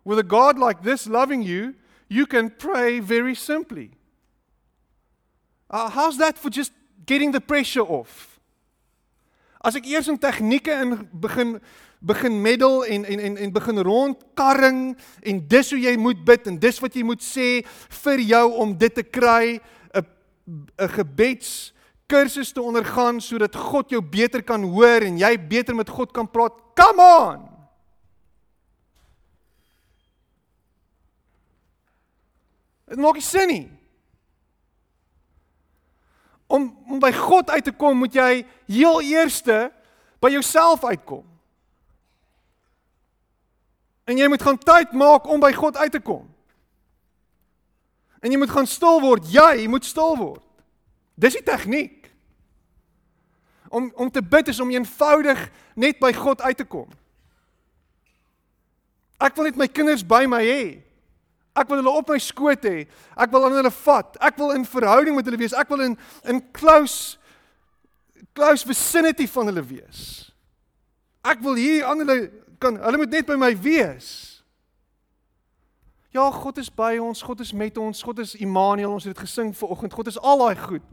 [0.05, 1.75] With a God like this loving you,
[2.09, 3.91] you can pray very simply.
[5.71, 6.73] Uh, how's that for just
[7.05, 8.39] getting the pressure off.
[9.65, 11.59] As ek eers in tegnieke in begin
[11.99, 14.95] begin meddel en en en en begin rondkarring
[15.27, 17.49] en dis hoe jy moet bid en dis wat jy moet sê
[18.05, 19.59] vir jou om dit te kry
[19.91, 20.07] 'n
[20.79, 21.73] 'n gebeds
[22.07, 26.31] kursus te ondergaan sodat God jou beter kan hoor en jy beter met God kan
[26.31, 26.55] praat.
[26.77, 27.56] Come on.
[32.87, 33.67] Dit maak nie sin nie
[36.47, 38.31] om om by God uit te kom, moet jy
[38.71, 39.67] heel eerste
[40.23, 41.25] by jouself uitkom.
[44.07, 46.23] En jy moet gaan tyd maak om by God uit te kom.
[48.23, 49.27] En jy moet gaan stil word.
[49.31, 50.45] Jy moet stil word.
[51.19, 52.07] Dis die tegniek.
[53.69, 56.87] Om om te bid is om eenvoudig net by God uit te kom.
[59.19, 60.63] Ek wil net my kinders by my hê.
[61.57, 62.85] Ek wil hulle op my skoot hê.
[63.17, 64.19] Ek wil aan hulle vat.
[64.21, 65.57] Ek wil in verhouding met hulle wees.
[65.57, 67.17] Ek wil in in close
[68.37, 70.01] close vicinity van hulle wees.
[71.25, 72.19] Ek wil hier aan hulle
[72.61, 74.11] kan hulle moet net by my wees.
[76.17, 77.23] Ja, God is by ons.
[77.23, 78.03] God is met ons.
[78.03, 78.93] God is Immanuel.
[78.97, 79.93] Ons het dit gesing vanoggend.
[79.93, 80.87] God is al daai goed.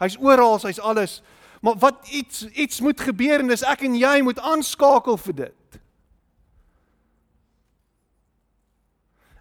[0.00, 1.20] Hy's oral, hy's alles.
[1.62, 5.58] Maar wat iets iets moet gebeur en dis ek en jy moet aanskakel vir dit.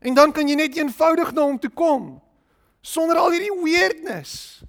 [0.01, 2.15] En dan kan jy net eenvoudig na hom toe kom
[2.81, 4.63] sonder al hierdie weirdness.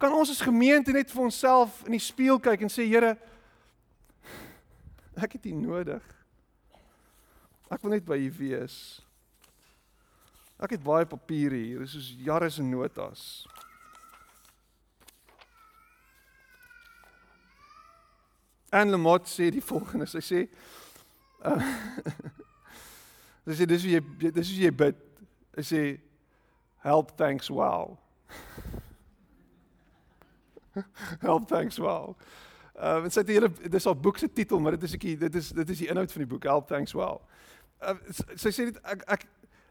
[0.00, 3.16] Kan ons as gemeente net vir onsself in die spieël kyk en sê Here
[5.20, 6.04] ek het U nodig.
[7.68, 8.76] Ek wil net by U wees.
[10.60, 13.44] Ek het baie papiere hier, soos jare se notas.
[18.70, 20.42] Anne Lamott sê die volgende, sy sê
[21.44, 21.70] uh,
[23.48, 25.00] sy sê dis hoe jy dis hoe jy bid.
[25.58, 25.82] Sy sê
[26.86, 27.96] help thanks wow.
[31.26, 32.14] Help thanks well.
[32.78, 35.06] Ehm uh, dit sê die hele dis al boek se titel, maar dit is ek
[35.20, 37.20] dit is dit is die inhoud van die boek Help thanks well.
[37.82, 37.96] Uh,
[38.38, 39.26] sy sê dit ek ek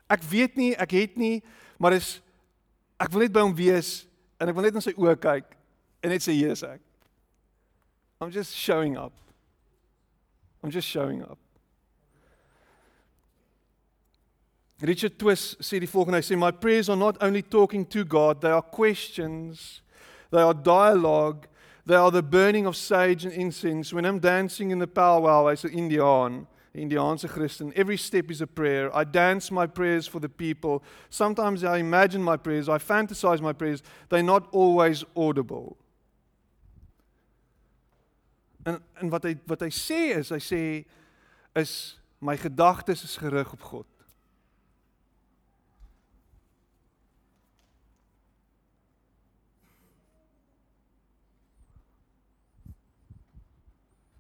[0.10, 1.40] ek weet nie, ek het nie,
[1.78, 2.18] maar is
[3.00, 4.04] ek wil net by hom wees
[4.42, 5.56] en ek wil net in sy oë kyk
[6.04, 6.84] en net sê hier is ek.
[8.22, 9.14] I'm just showing up.
[10.64, 11.38] I'm just showing up.
[14.82, 18.42] Richard Twist sê die volgende, hy sê my prayers are not only talking to God,
[18.42, 19.82] they are questions,
[20.32, 21.48] they are dialogue,
[21.86, 23.94] they are the burning of sage and incense.
[23.94, 28.48] When I'm dancing in the powwow, hy's 'n Indiaan, Indiaanse Christen, every step is a
[28.48, 28.90] prayer.
[28.96, 30.82] I dance my prayers for the people.
[31.10, 33.84] Sometimes I imagine my prayers, I fantasize my prayers.
[34.08, 35.78] They're not always audible.
[38.64, 40.62] En en wat hy wat hy sê is, hy sê
[41.60, 41.74] is
[42.20, 43.88] my gedagtes is gerig op God.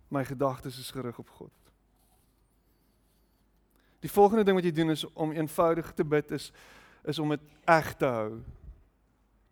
[0.09, 1.53] My gedagtes is gerig op God.
[3.99, 6.51] Die volgende ding wat jy doen is om eenvoudig te bid is
[7.07, 8.39] is om dit eg te hou.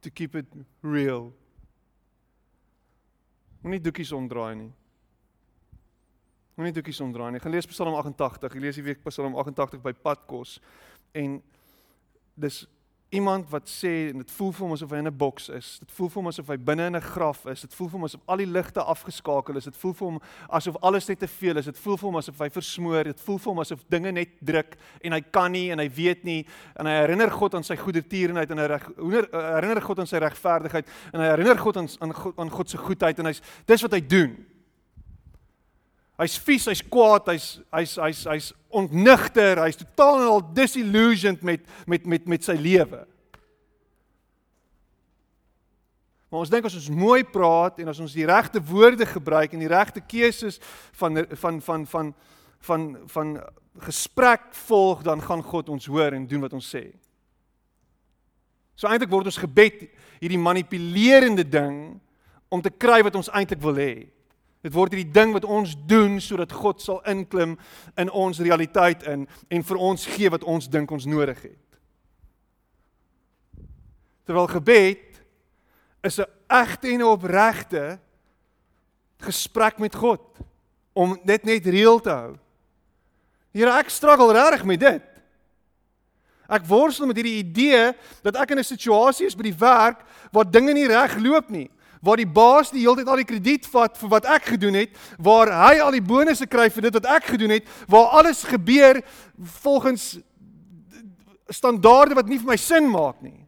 [0.04, 0.50] To keep it
[0.84, 1.32] real.
[3.64, 4.72] Moenie doekies omdraai nie.
[6.58, 7.42] Moenie doekies omdraai nie.
[7.44, 8.48] Gaan lees Psalm 88.
[8.50, 10.58] Ek lees die week Psalm 88 by padkos
[11.18, 11.40] en
[12.38, 12.64] dis
[13.10, 15.80] iemand wat sê en dit voel vir hom asof hy in 'n boks is.
[15.80, 17.62] Dit voel vir hom asof hy binne in 'n graf is.
[17.62, 19.64] Dit voel vir hom asof al die ligte afgeskakel is.
[19.64, 21.66] Dit voel vir hom asof alles net te veel is.
[21.66, 23.04] Dit voel vir hom asof hy versmoor.
[23.04, 26.24] Dit voel vir hom asof dinge net druk en hy kan nie en hy weet
[26.24, 26.46] nie
[26.76, 28.90] en hy herinner God aan sy goedertierenheid en hy reg,
[29.32, 32.78] herinner God aan sy regverdigheid en hy herinner God aan aan God, aan God se
[32.78, 34.57] goedheid en hy's dis wat hy doen.
[36.18, 41.62] Hy's vies, hy's kwaad, hy's hy's hy's hy's ontnigter, hy's totaal en al disillusioned met
[41.86, 43.04] met met met sy lewe.
[46.28, 49.62] Maar ons dink as ons mooi praat en as ons die regte woorde gebruik en
[49.64, 50.58] die regte keuses
[50.98, 52.12] van van van van
[52.66, 53.38] van van
[53.86, 56.88] gesprek volg, dan gaan God ons hoor en doen wat ons sê.
[58.74, 59.86] So eintlik word ons gebed
[60.18, 62.00] hierdie manipulerende ding
[62.50, 64.08] om te kry wat ons eintlik wil hê.
[64.66, 67.56] Dit word hierdie ding wat ons doen sodat God sal inklim
[68.00, 71.64] in ons realiteit in en vir ons gee wat ons dink ons nodig het.
[74.26, 75.22] Terwyl gebed
[76.04, 78.00] is 'n egte en opregte
[79.20, 80.22] gesprek met God
[80.94, 82.38] om dit net reël te hou.
[83.54, 85.04] Here, ek struggle regtig met dit.
[86.48, 87.94] Ek worstel met hierdie idee
[88.24, 91.70] dat ek in 'n situasie is by die werk waar dinge nie reg loop nie
[92.08, 94.94] waar die baas die hele tyd al die krediet vat vir wat ek gedoen het,
[95.20, 99.02] waar hy al die bonusse kry vir dit wat ek gedoen het, waar alles gebeur
[99.60, 100.16] volgens
[101.52, 103.44] standaarde wat nie vir my sin maak nie.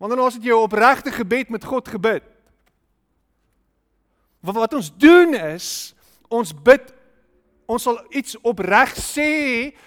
[0.00, 2.24] Wanneer ons het jou opregte gebed met God gebid.
[4.40, 5.92] Wat wat ons doen is
[6.32, 6.94] ons bid
[7.70, 9.30] ons sal iets opreg sê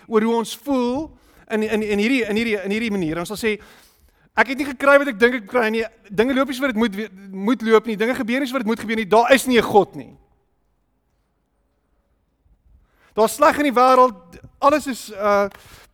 [0.08, 1.10] oor hoe ons voel
[1.52, 3.24] in in in hierdie in hierdie in hierdie manier.
[3.24, 3.58] Ons sal sê
[4.34, 5.84] Ek het nie gekry wat ek dink ek kry nie.
[6.10, 6.96] Dinge loop nie so wat dit moet
[7.30, 7.98] moet loop nie.
[7.98, 9.10] Dinge gebeur nie so wat dit moet gebeur nie.
[9.10, 10.18] Daar is nie 'n God nie.
[13.14, 14.40] Daar's sleg in die wêreld.
[14.60, 15.48] Alles is uh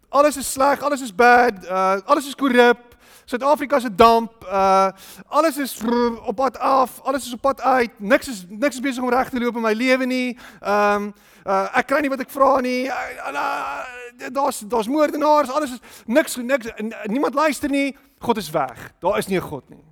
[0.09, 2.88] alles is sleg, alles is bad, uh alles is korrup.
[3.29, 4.89] Suid-Afrika se damp, uh
[5.27, 5.77] alles is
[6.25, 7.99] op pad af, alles is op pad uit.
[7.99, 10.37] Niks is niks is besig om reg te loop in my lewe nie.
[10.65, 11.11] Um
[11.45, 12.87] uh ek kry nie wat ek vra nie.
[12.89, 16.73] Uh, uh, daar's daar's moordenaars, alles is niks niks
[17.05, 17.93] niemand luister nie.
[18.17, 18.91] God is weg.
[18.99, 19.85] Daar is nie 'n God nie.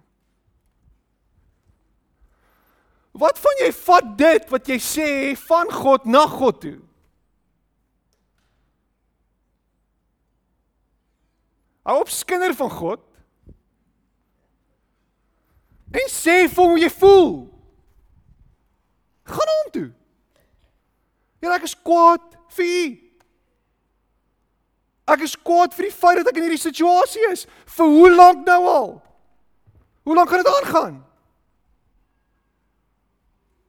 [3.11, 6.79] Wat van jy vat dit wat jy sê van God na God toe?
[11.85, 13.06] Hou op skinder van God.
[15.91, 17.33] En sê vir hom hoe jy voel.
[19.27, 19.89] Gaan hom toe.
[21.43, 22.23] Ja, ek is kwaad
[22.57, 22.85] vir u.
[25.07, 27.45] Ek is kwaad vir die feit dat ek in hierdie situasie is.
[27.77, 28.89] Vir hoe lank nou al?
[30.07, 30.97] Hoe lank gaan dit aangaan?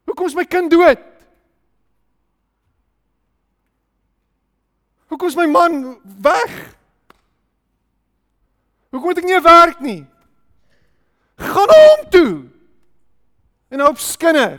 [0.09, 1.05] Hoekom is my kind dood?
[5.09, 6.57] Hoekom is my man weg?
[8.91, 10.07] Hoekom het ek nie 'n werk nie?
[11.39, 12.33] Gaan hom toe.
[13.69, 14.59] En hoop skinder.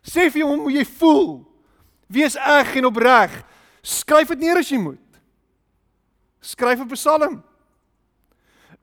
[0.00, 1.30] Sê vir hom hoe jy voel.
[2.10, 3.34] Wees eg en opreg.
[3.84, 5.20] Skryf dit neer as jy moet.
[6.40, 7.42] Skryf 'n Psalm.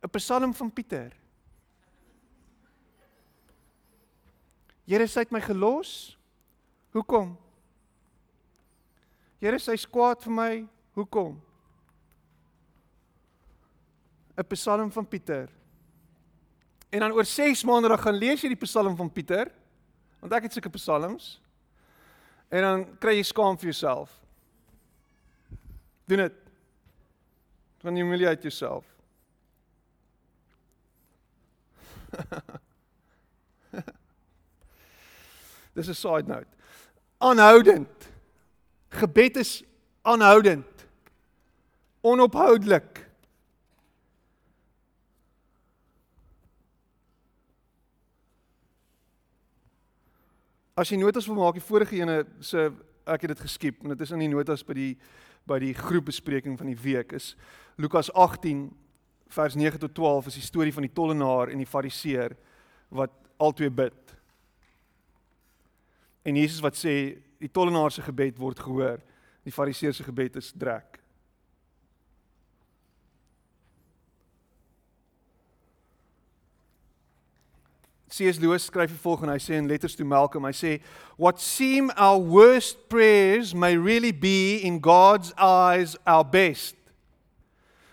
[0.04, 1.12] 'n Psalm van Pieter.
[4.88, 6.18] Here, sy het my gelos.
[6.96, 7.36] Hoekom?
[9.42, 10.68] Here, sy's kwaad vir my.
[10.94, 11.42] Hoekom?
[14.38, 15.50] 'n Psalm van Pieter.
[16.90, 19.52] En dan oor 6 maande dan gaan lees jy die Psalm van Pieter.
[20.20, 21.42] Want ek het sulke psalms.
[22.50, 24.10] En dan kry jy skaam vir jouself.
[26.08, 26.34] Doen dit.
[27.84, 28.86] Dan humiliate jouself.
[35.76, 36.48] Dis 'n side note.
[37.18, 38.10] Aanhoudend.
[38.90, 39.64] Gebed is
[40.02, 40.88] aanhoudend.
[42.02, 43.07] Onophoudelik.
[50.78, 52.68] As jy notas wil maak, die vorige ene se
[53.10, 54.92] ek het dit geskiep en dit is in die notas by die
[55.48, 57.32] by die groepbespreking van die week is
[57.80, 58.66] Lukas 18
[59.32, 62.36] vers 9 tot 12 is die storie van die tollenaar en die fariseer
[62.94, 64.14] wat albei bid.
[66.28, 66.94] En Jesus wat sê
[67.42, 69.02] die tollenaar se gebed word gehoor,
[69.48, 71.00] die fariseer se gebed is drek.
[78.18, 78.40] C.S.
[78.40, 80.72] Lewis skryf die volgende, hy sê in Letters to Malcolm, hy sê
[81.22, 86.74] what seem our worst prayers may really be in God's eyes our best.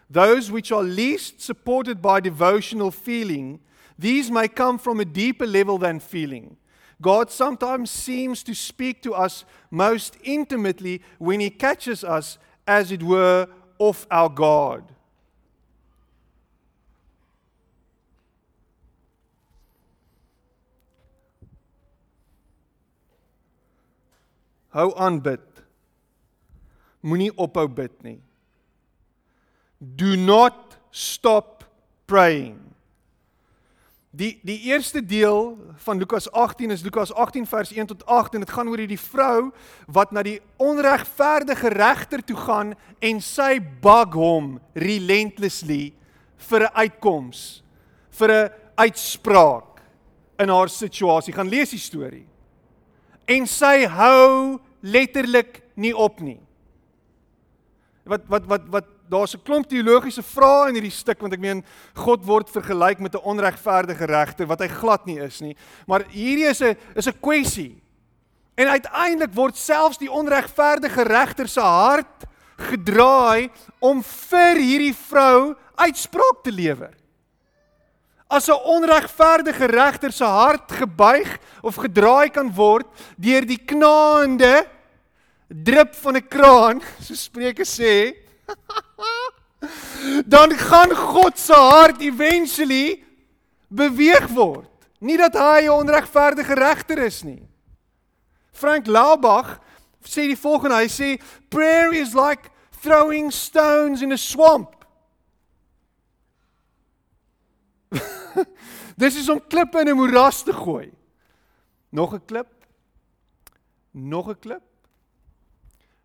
[0.08, 3.60] Those which are least supported by devotional feeling,
[3.98, 6.56] these may come from a deeper level than feeling.
[7.02, 13.02] God sometimes seems to speak to us most intimately when he catches us as it
[13.02, 13.46] were
[13.78, 14.84] off our guard.
[24.74, 25.44] Hou aan bid.
[27.04, 28.18] Moenie ophou bid nie.
[29.78, 31.62] Do not stop
[32.10, 32.58] praying.
[34.14, 38.44] Die die eerste deel van Lukas 18 is Lukas 18 vers 1 tot 8 en
[38.44, 39.50] dit gaan oor hierdie vrou
[39.90, 45.92] wat na die onregverdige regter toe gaan en sy bug hom relentlessly
[46.50, 47.62] vir 'n uitkoms,
[48.10, 49.82] vir 'n uitspraak
[50.38, 51.32] in haar situasie.
[51.32, 52.26] Gaan lees die storie
[53.26, 56.40] en sy hou letterlik nie op nie.
[58.04, 61.64] Wat wat wat wat daar's 'n klomp teologiese vrae in hierdie stuk want ek meen
[61.94, 65.56] God word vergelyk met 'n onregverdige regter wat hy glad nie is nie.
[65.86, 67.82] Maar hierdie is 'n is 'n kwessie.
[68.56, 72.24] En uiteindelik word selfs die onregverdige regter se hart
[72.56, 73.50] gedraai
[73.80, 76.94] om vir hierdie vrou uitspraak te lewer
[78.34, 84.66] as 'n onregverdige regter se hart gebuig of gedraai kan word deur die knaande
[85.48, 88.14] drup van 'n kraan, so Spreuke sê,
[90.34, 93.04] dan gaan God se hart eventually
[93.68, 94.70] beweeg word.
[94.98, 97.42] Nie dat hy 'n onregverdige regter is nie.
[98.52, 99.60] Frank Laubach
[100.02, 102.50] sê die volgende, hy sê prayer is like
[102.82, 104.74] throwing stones in a swamp.
[108.96, 110.92] Dis is om klippe in 'n moeras te gooi.
[111.88, 112.48] Nog 'n klip.
[113.90, 114.62] Nog 'n klip.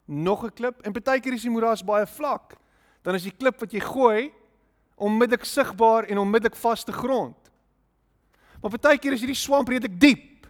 [0.05, 0.81] Nog 'n klip.
[0.81, 2.57] En baie keer is die moeras baie vlak.
[3.01, 4.31] Dan is die klip wat jy gooi
[4.95, 7.35] onmiddellik sigbaar en onmiddellik vaste grond.
[8.61, 10.47] Maar baie keer is hierdie swamp redelik diep.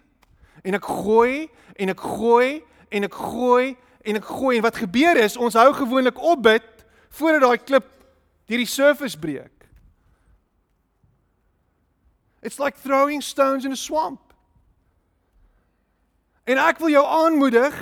[0.61, 5.17] En ek gooi en ek gooi en ek gooi en ek gooi en wat gebeur
[5.17, 7.85] is ons hou gewoonlik op bid voordat daai klip
[8.45, 9.59] deur die surface breek.
[12.41, 14.21] It's like throwing stones in a swamp.
[16.43, 17.75] En ek wil jou aanmoedig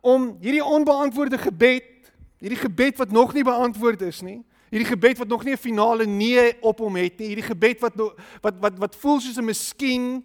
[0.00, 4.38] om hierdie onbeantwoorde gebed, hierdie gebed wat nog nie beantwoord is nie,
[4.70, 7.94] hierdie gebed wat nog nie 'n finale nee op hom het nie, hierdie gebed wat
[8.42, 10.24] wat wat wat voel soos 'n miskien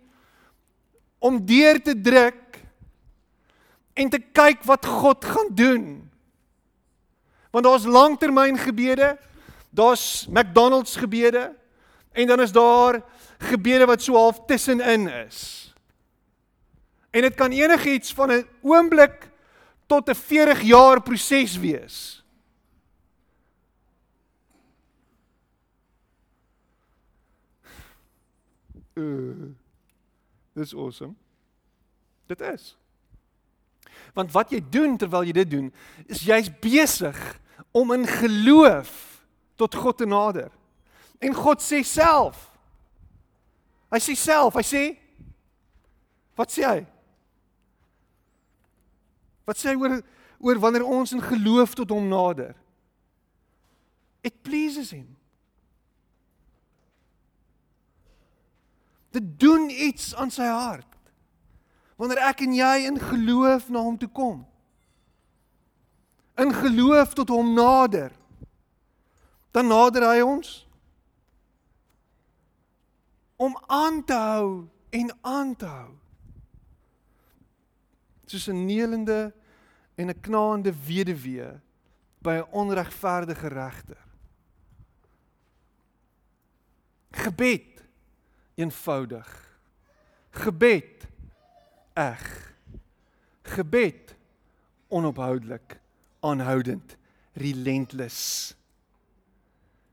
[1.20, 2.62] om deur te druk
[3.94, 6.12] en te kyk wat God gaan doen.
[7.52, 9.18] Want daar's langtermyngebede,
[9.72, 11.56] daar's McDonald's gebede,
[12.16, 13.04] En dan is daar
[13.38, 15.74] gebede wat so half tussenin is.
[17.12, 19.30] En dit kan enigiets van 'n oomblik
[19.86, 22.24] tot 'n 40 jaar proses wees.
[28.94, 29.52] Uh,
[30.54, 31.14] dis awesome.
[32.26, 32.78] Dit is.
[34.14, 35.74] Want wat jy doen terwyl jy dit doen,
[36.08, 37.40] is jy's besig
[37.72, 40.52] om in geloof tot God te nader.
[41.20, 42.52] En God sê self.
[43.94, 44.84] Hy sê self, hy sê
[46.36, 46.84] Wat sê hy?
[49.48, 50.02] Wat sê hy oor
[50.46, 52.54] oor wanneer ons in geloof tot hom nader?
[54.26, 55.08] It pleases him.
[59.16, 60.90] Dit doen iets aan sy hart.
[61.96, 64.44] Wanneer ek en jy in geloof na hom toe kom.
[66.36, 68.12] In geloof tot hom nader.
[69.56, 70.65] Dan nader hy ons
[73.36, 75.94] om aan te hou en aan te hou.
[78.26, 79.34] Soos 'n neelende
[79.96, 81.60] en 'n knaande weduwee
[82.18, 83.98] by 'n onregverdige regter.
[87.12, 87.84] Gebed
[88.56, 89.60] eenvoudig.
[90.30, 91.08] Gebed
[91.94, 92.54] eg.
[93.42, 94.16] Gebed
[94.88, 95.80] onophoudelik,
[96.20, 96.98] aanhoudend,
[97.34, 98.54] relentless.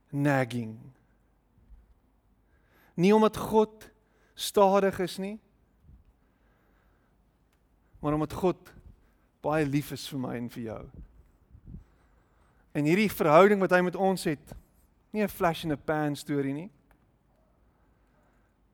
[0.09, 0.78] Nagging.
[2.95, 3.90] Nie omdat God
[4.34, 5.38] stadig is nie,
[8.01, 8.72] maar omdat God
[9.43, 10.82] baie lief is vir my en vir jou.
[12.72, 14.55] En hierdie verhouding wat hy met ons het,
[15.12, 16.70] nie 'n flash in a pan storie nie.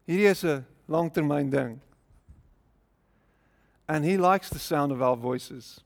[0.06, 1.80] Hierdie is 'n langtermyn ding.
[3.88, 5.80] And he likes the sound of our voices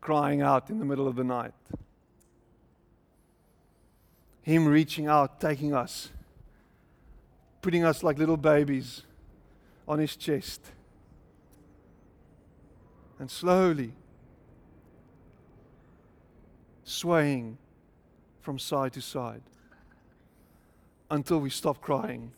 [0.00, 1.54] crying out in the middle of the night.
[4.42, 6.10] Him reaching out, taking us,
[7.60, 9.02] putting us like little babies
[9.86, 10.60] on his chest.
[13.18, 13.92] And slowly
[16.84, 17.58] swaying
[18.40, 19.42] from side to side
[21.10, 22.32] until we stop crying.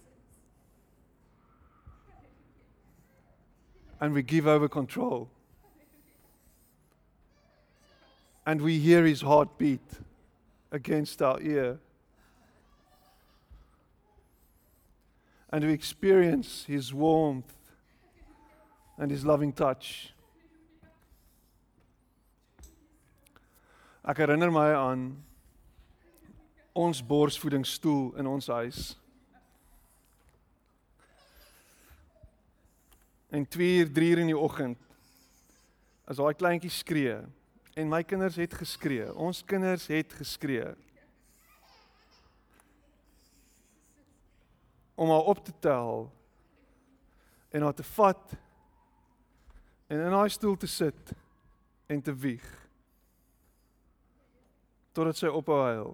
[4.01, 5.31] And we give over control.
[8.45, 9.81] And we hear his heartbeat
[10.73, 11.79] against our ear.
[15.53, 17.53] And we experience his warmth
[18.99, 20.15] and his loving touch.
[24.03, 25.03] Ek herinner my aan
[26.75, 28.81] ons borsvoedingsstoel in ons huis.
[33.31, 34.81] En 2 uur, 3 uur in die oggend
[36.09, 37.21] as daai kleintjie skree
[37.79, 39.07] en my kinders het geskree.
[39.15, 40.73] Ons kinders het geskree.
[45.03, 46.07] Om haar op te tel
[47.53, 48.37] en haar te vat
[49.91, 51.13] en in haar stoel te sit
[51.87, 52.47] en te wieg.
[54.93, 55.93] Totdat sy ophou huil.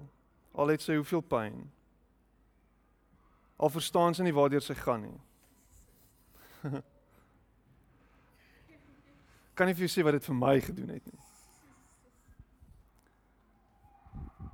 [0.58, 1.56] Al het sy hoeveel pyn.
[3.58, 5.18] Al verstaan sy nie waartoe sy gaan nie.
[9.58, 11.22] kan nie vir jou sê wat dit vir my gedoen het nie.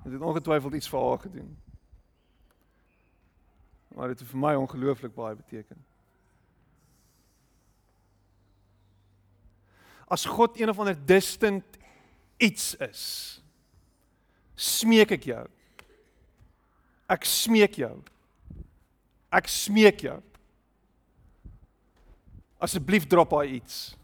[0.04, 1.52] Dit het ongetwyfeld iets vir haar gedoen.
[3.94, 5.78] Maar dit het vir my ongelooflik baie beteken.
[10.10, 11.78] As God een of ander distant
[12.36, 13.02] iets is,
[14.54, 15.44] smeek ek jou.
[17.10, 17.94] Ek smeek jou.
[19.34, 20.18] Ek smeek jou.
[22.62, 23.94] Asseblief drop daai iets.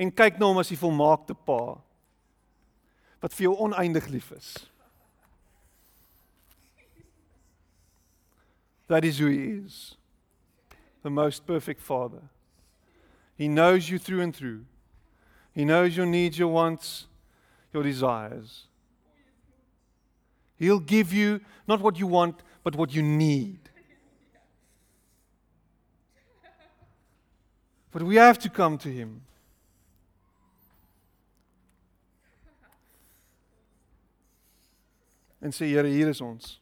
[0.00, 1.76] En kyk na nou hom as die volmaakte pa
[3.22, 4.54] wat vir jou oneindig lief is.
[8.92, 9.94] That is who he is.
[11.02, 12.20] The most perfect father.
[13.38, 14.66] He knows you through and through.
[15.54, 17.06] He knows your needs, your wants,
[17.72, 18.66] your desires.
[20.58, 23.60] He'll give you not what you want, but what you need.
[27.92, 29.22] But we have to come to Him.
[35.40, 36.61] En sê Here, hier is ons.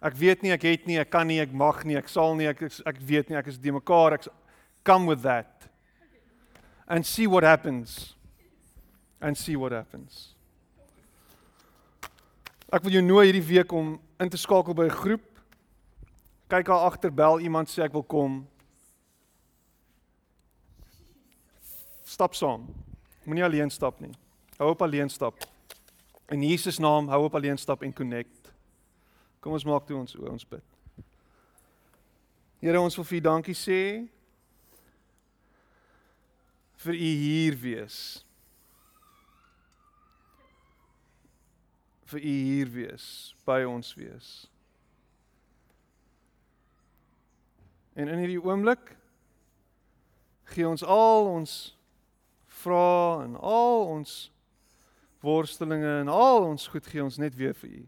[0.00, 2.46] Ek weet nie, ek het nie, ek kan nie, ek mag nie, ek sal nie,
[2.46, 4.28] ek ek, ek weet nie, ek is die mekaar, ek
[4.84, 5.66] come with that.
[6.86, 8.14] And see what happens.
[9.20, 10.34] And see what happens.
[12.72, 15.26] Ek wil jou nooi hierdie week om in te skakel by 'n groep.
[16.48, 18.46] Kyk daar agter bel iemand sê ek wil kom.
[22.04, 22.68] Stap saam.
[23.24, 24.12] Moenie alleen stap nie.
[24.58, 25.34] Hou op alleen stap.
[26.30, 28.37] In Jesus naam hou op alleen stap en connect.
[29.40, 30.64] Kom ons maak toe ons oë ons bid.
[32.60, 33.82] Here ons wil vir U dankie sê
[36.82, 38.00] vir U hier wees.
[42.08, 44.28] vir u hier wees, by ons wees.
[47.98, 48.94] En in hierdie oomblik
[50.54, 51.56] gee ons al ons
[52.62, 54.14] vrae en al ons
[55.20, 57.84] worstelinge en al ons goed gee ons net weer vir u.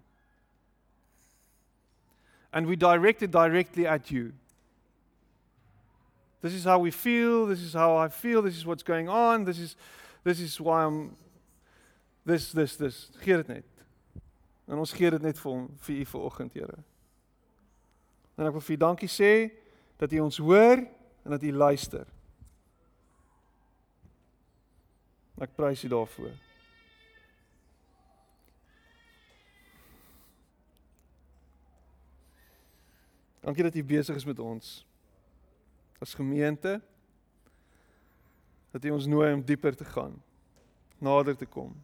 [2.53, 4.33] And we direct it directly at you.
[6.43, 9.45] This is how we feel, this is how I feel, this is what's going on,
[9.45, 9.77] this is
[10.25, 11.17] this is why I'm
[12.25, 13.11] this this this.
[13.23, 13.65] Gee dit net.
[14.69, 16.79] En ons gee dit net vir hom vir u vanoggend, Here.
[18.39, 19.33] En ek wil vir u dankie sê
[20.01, 22.07] dat u ons hoor en dat u luister.
[25.41, 26.50] Ek prys u daarvoor.
[33.41, 34.87] Dankie dat U besig is met ons
[35.99, 36.81] as gemeente.
[38.71, 40.23] Dat U ons nooi om dieper te gaan,
[40.99, 41.75] nader te kom.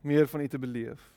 [0.00, 1.11] Meer van U te beleef.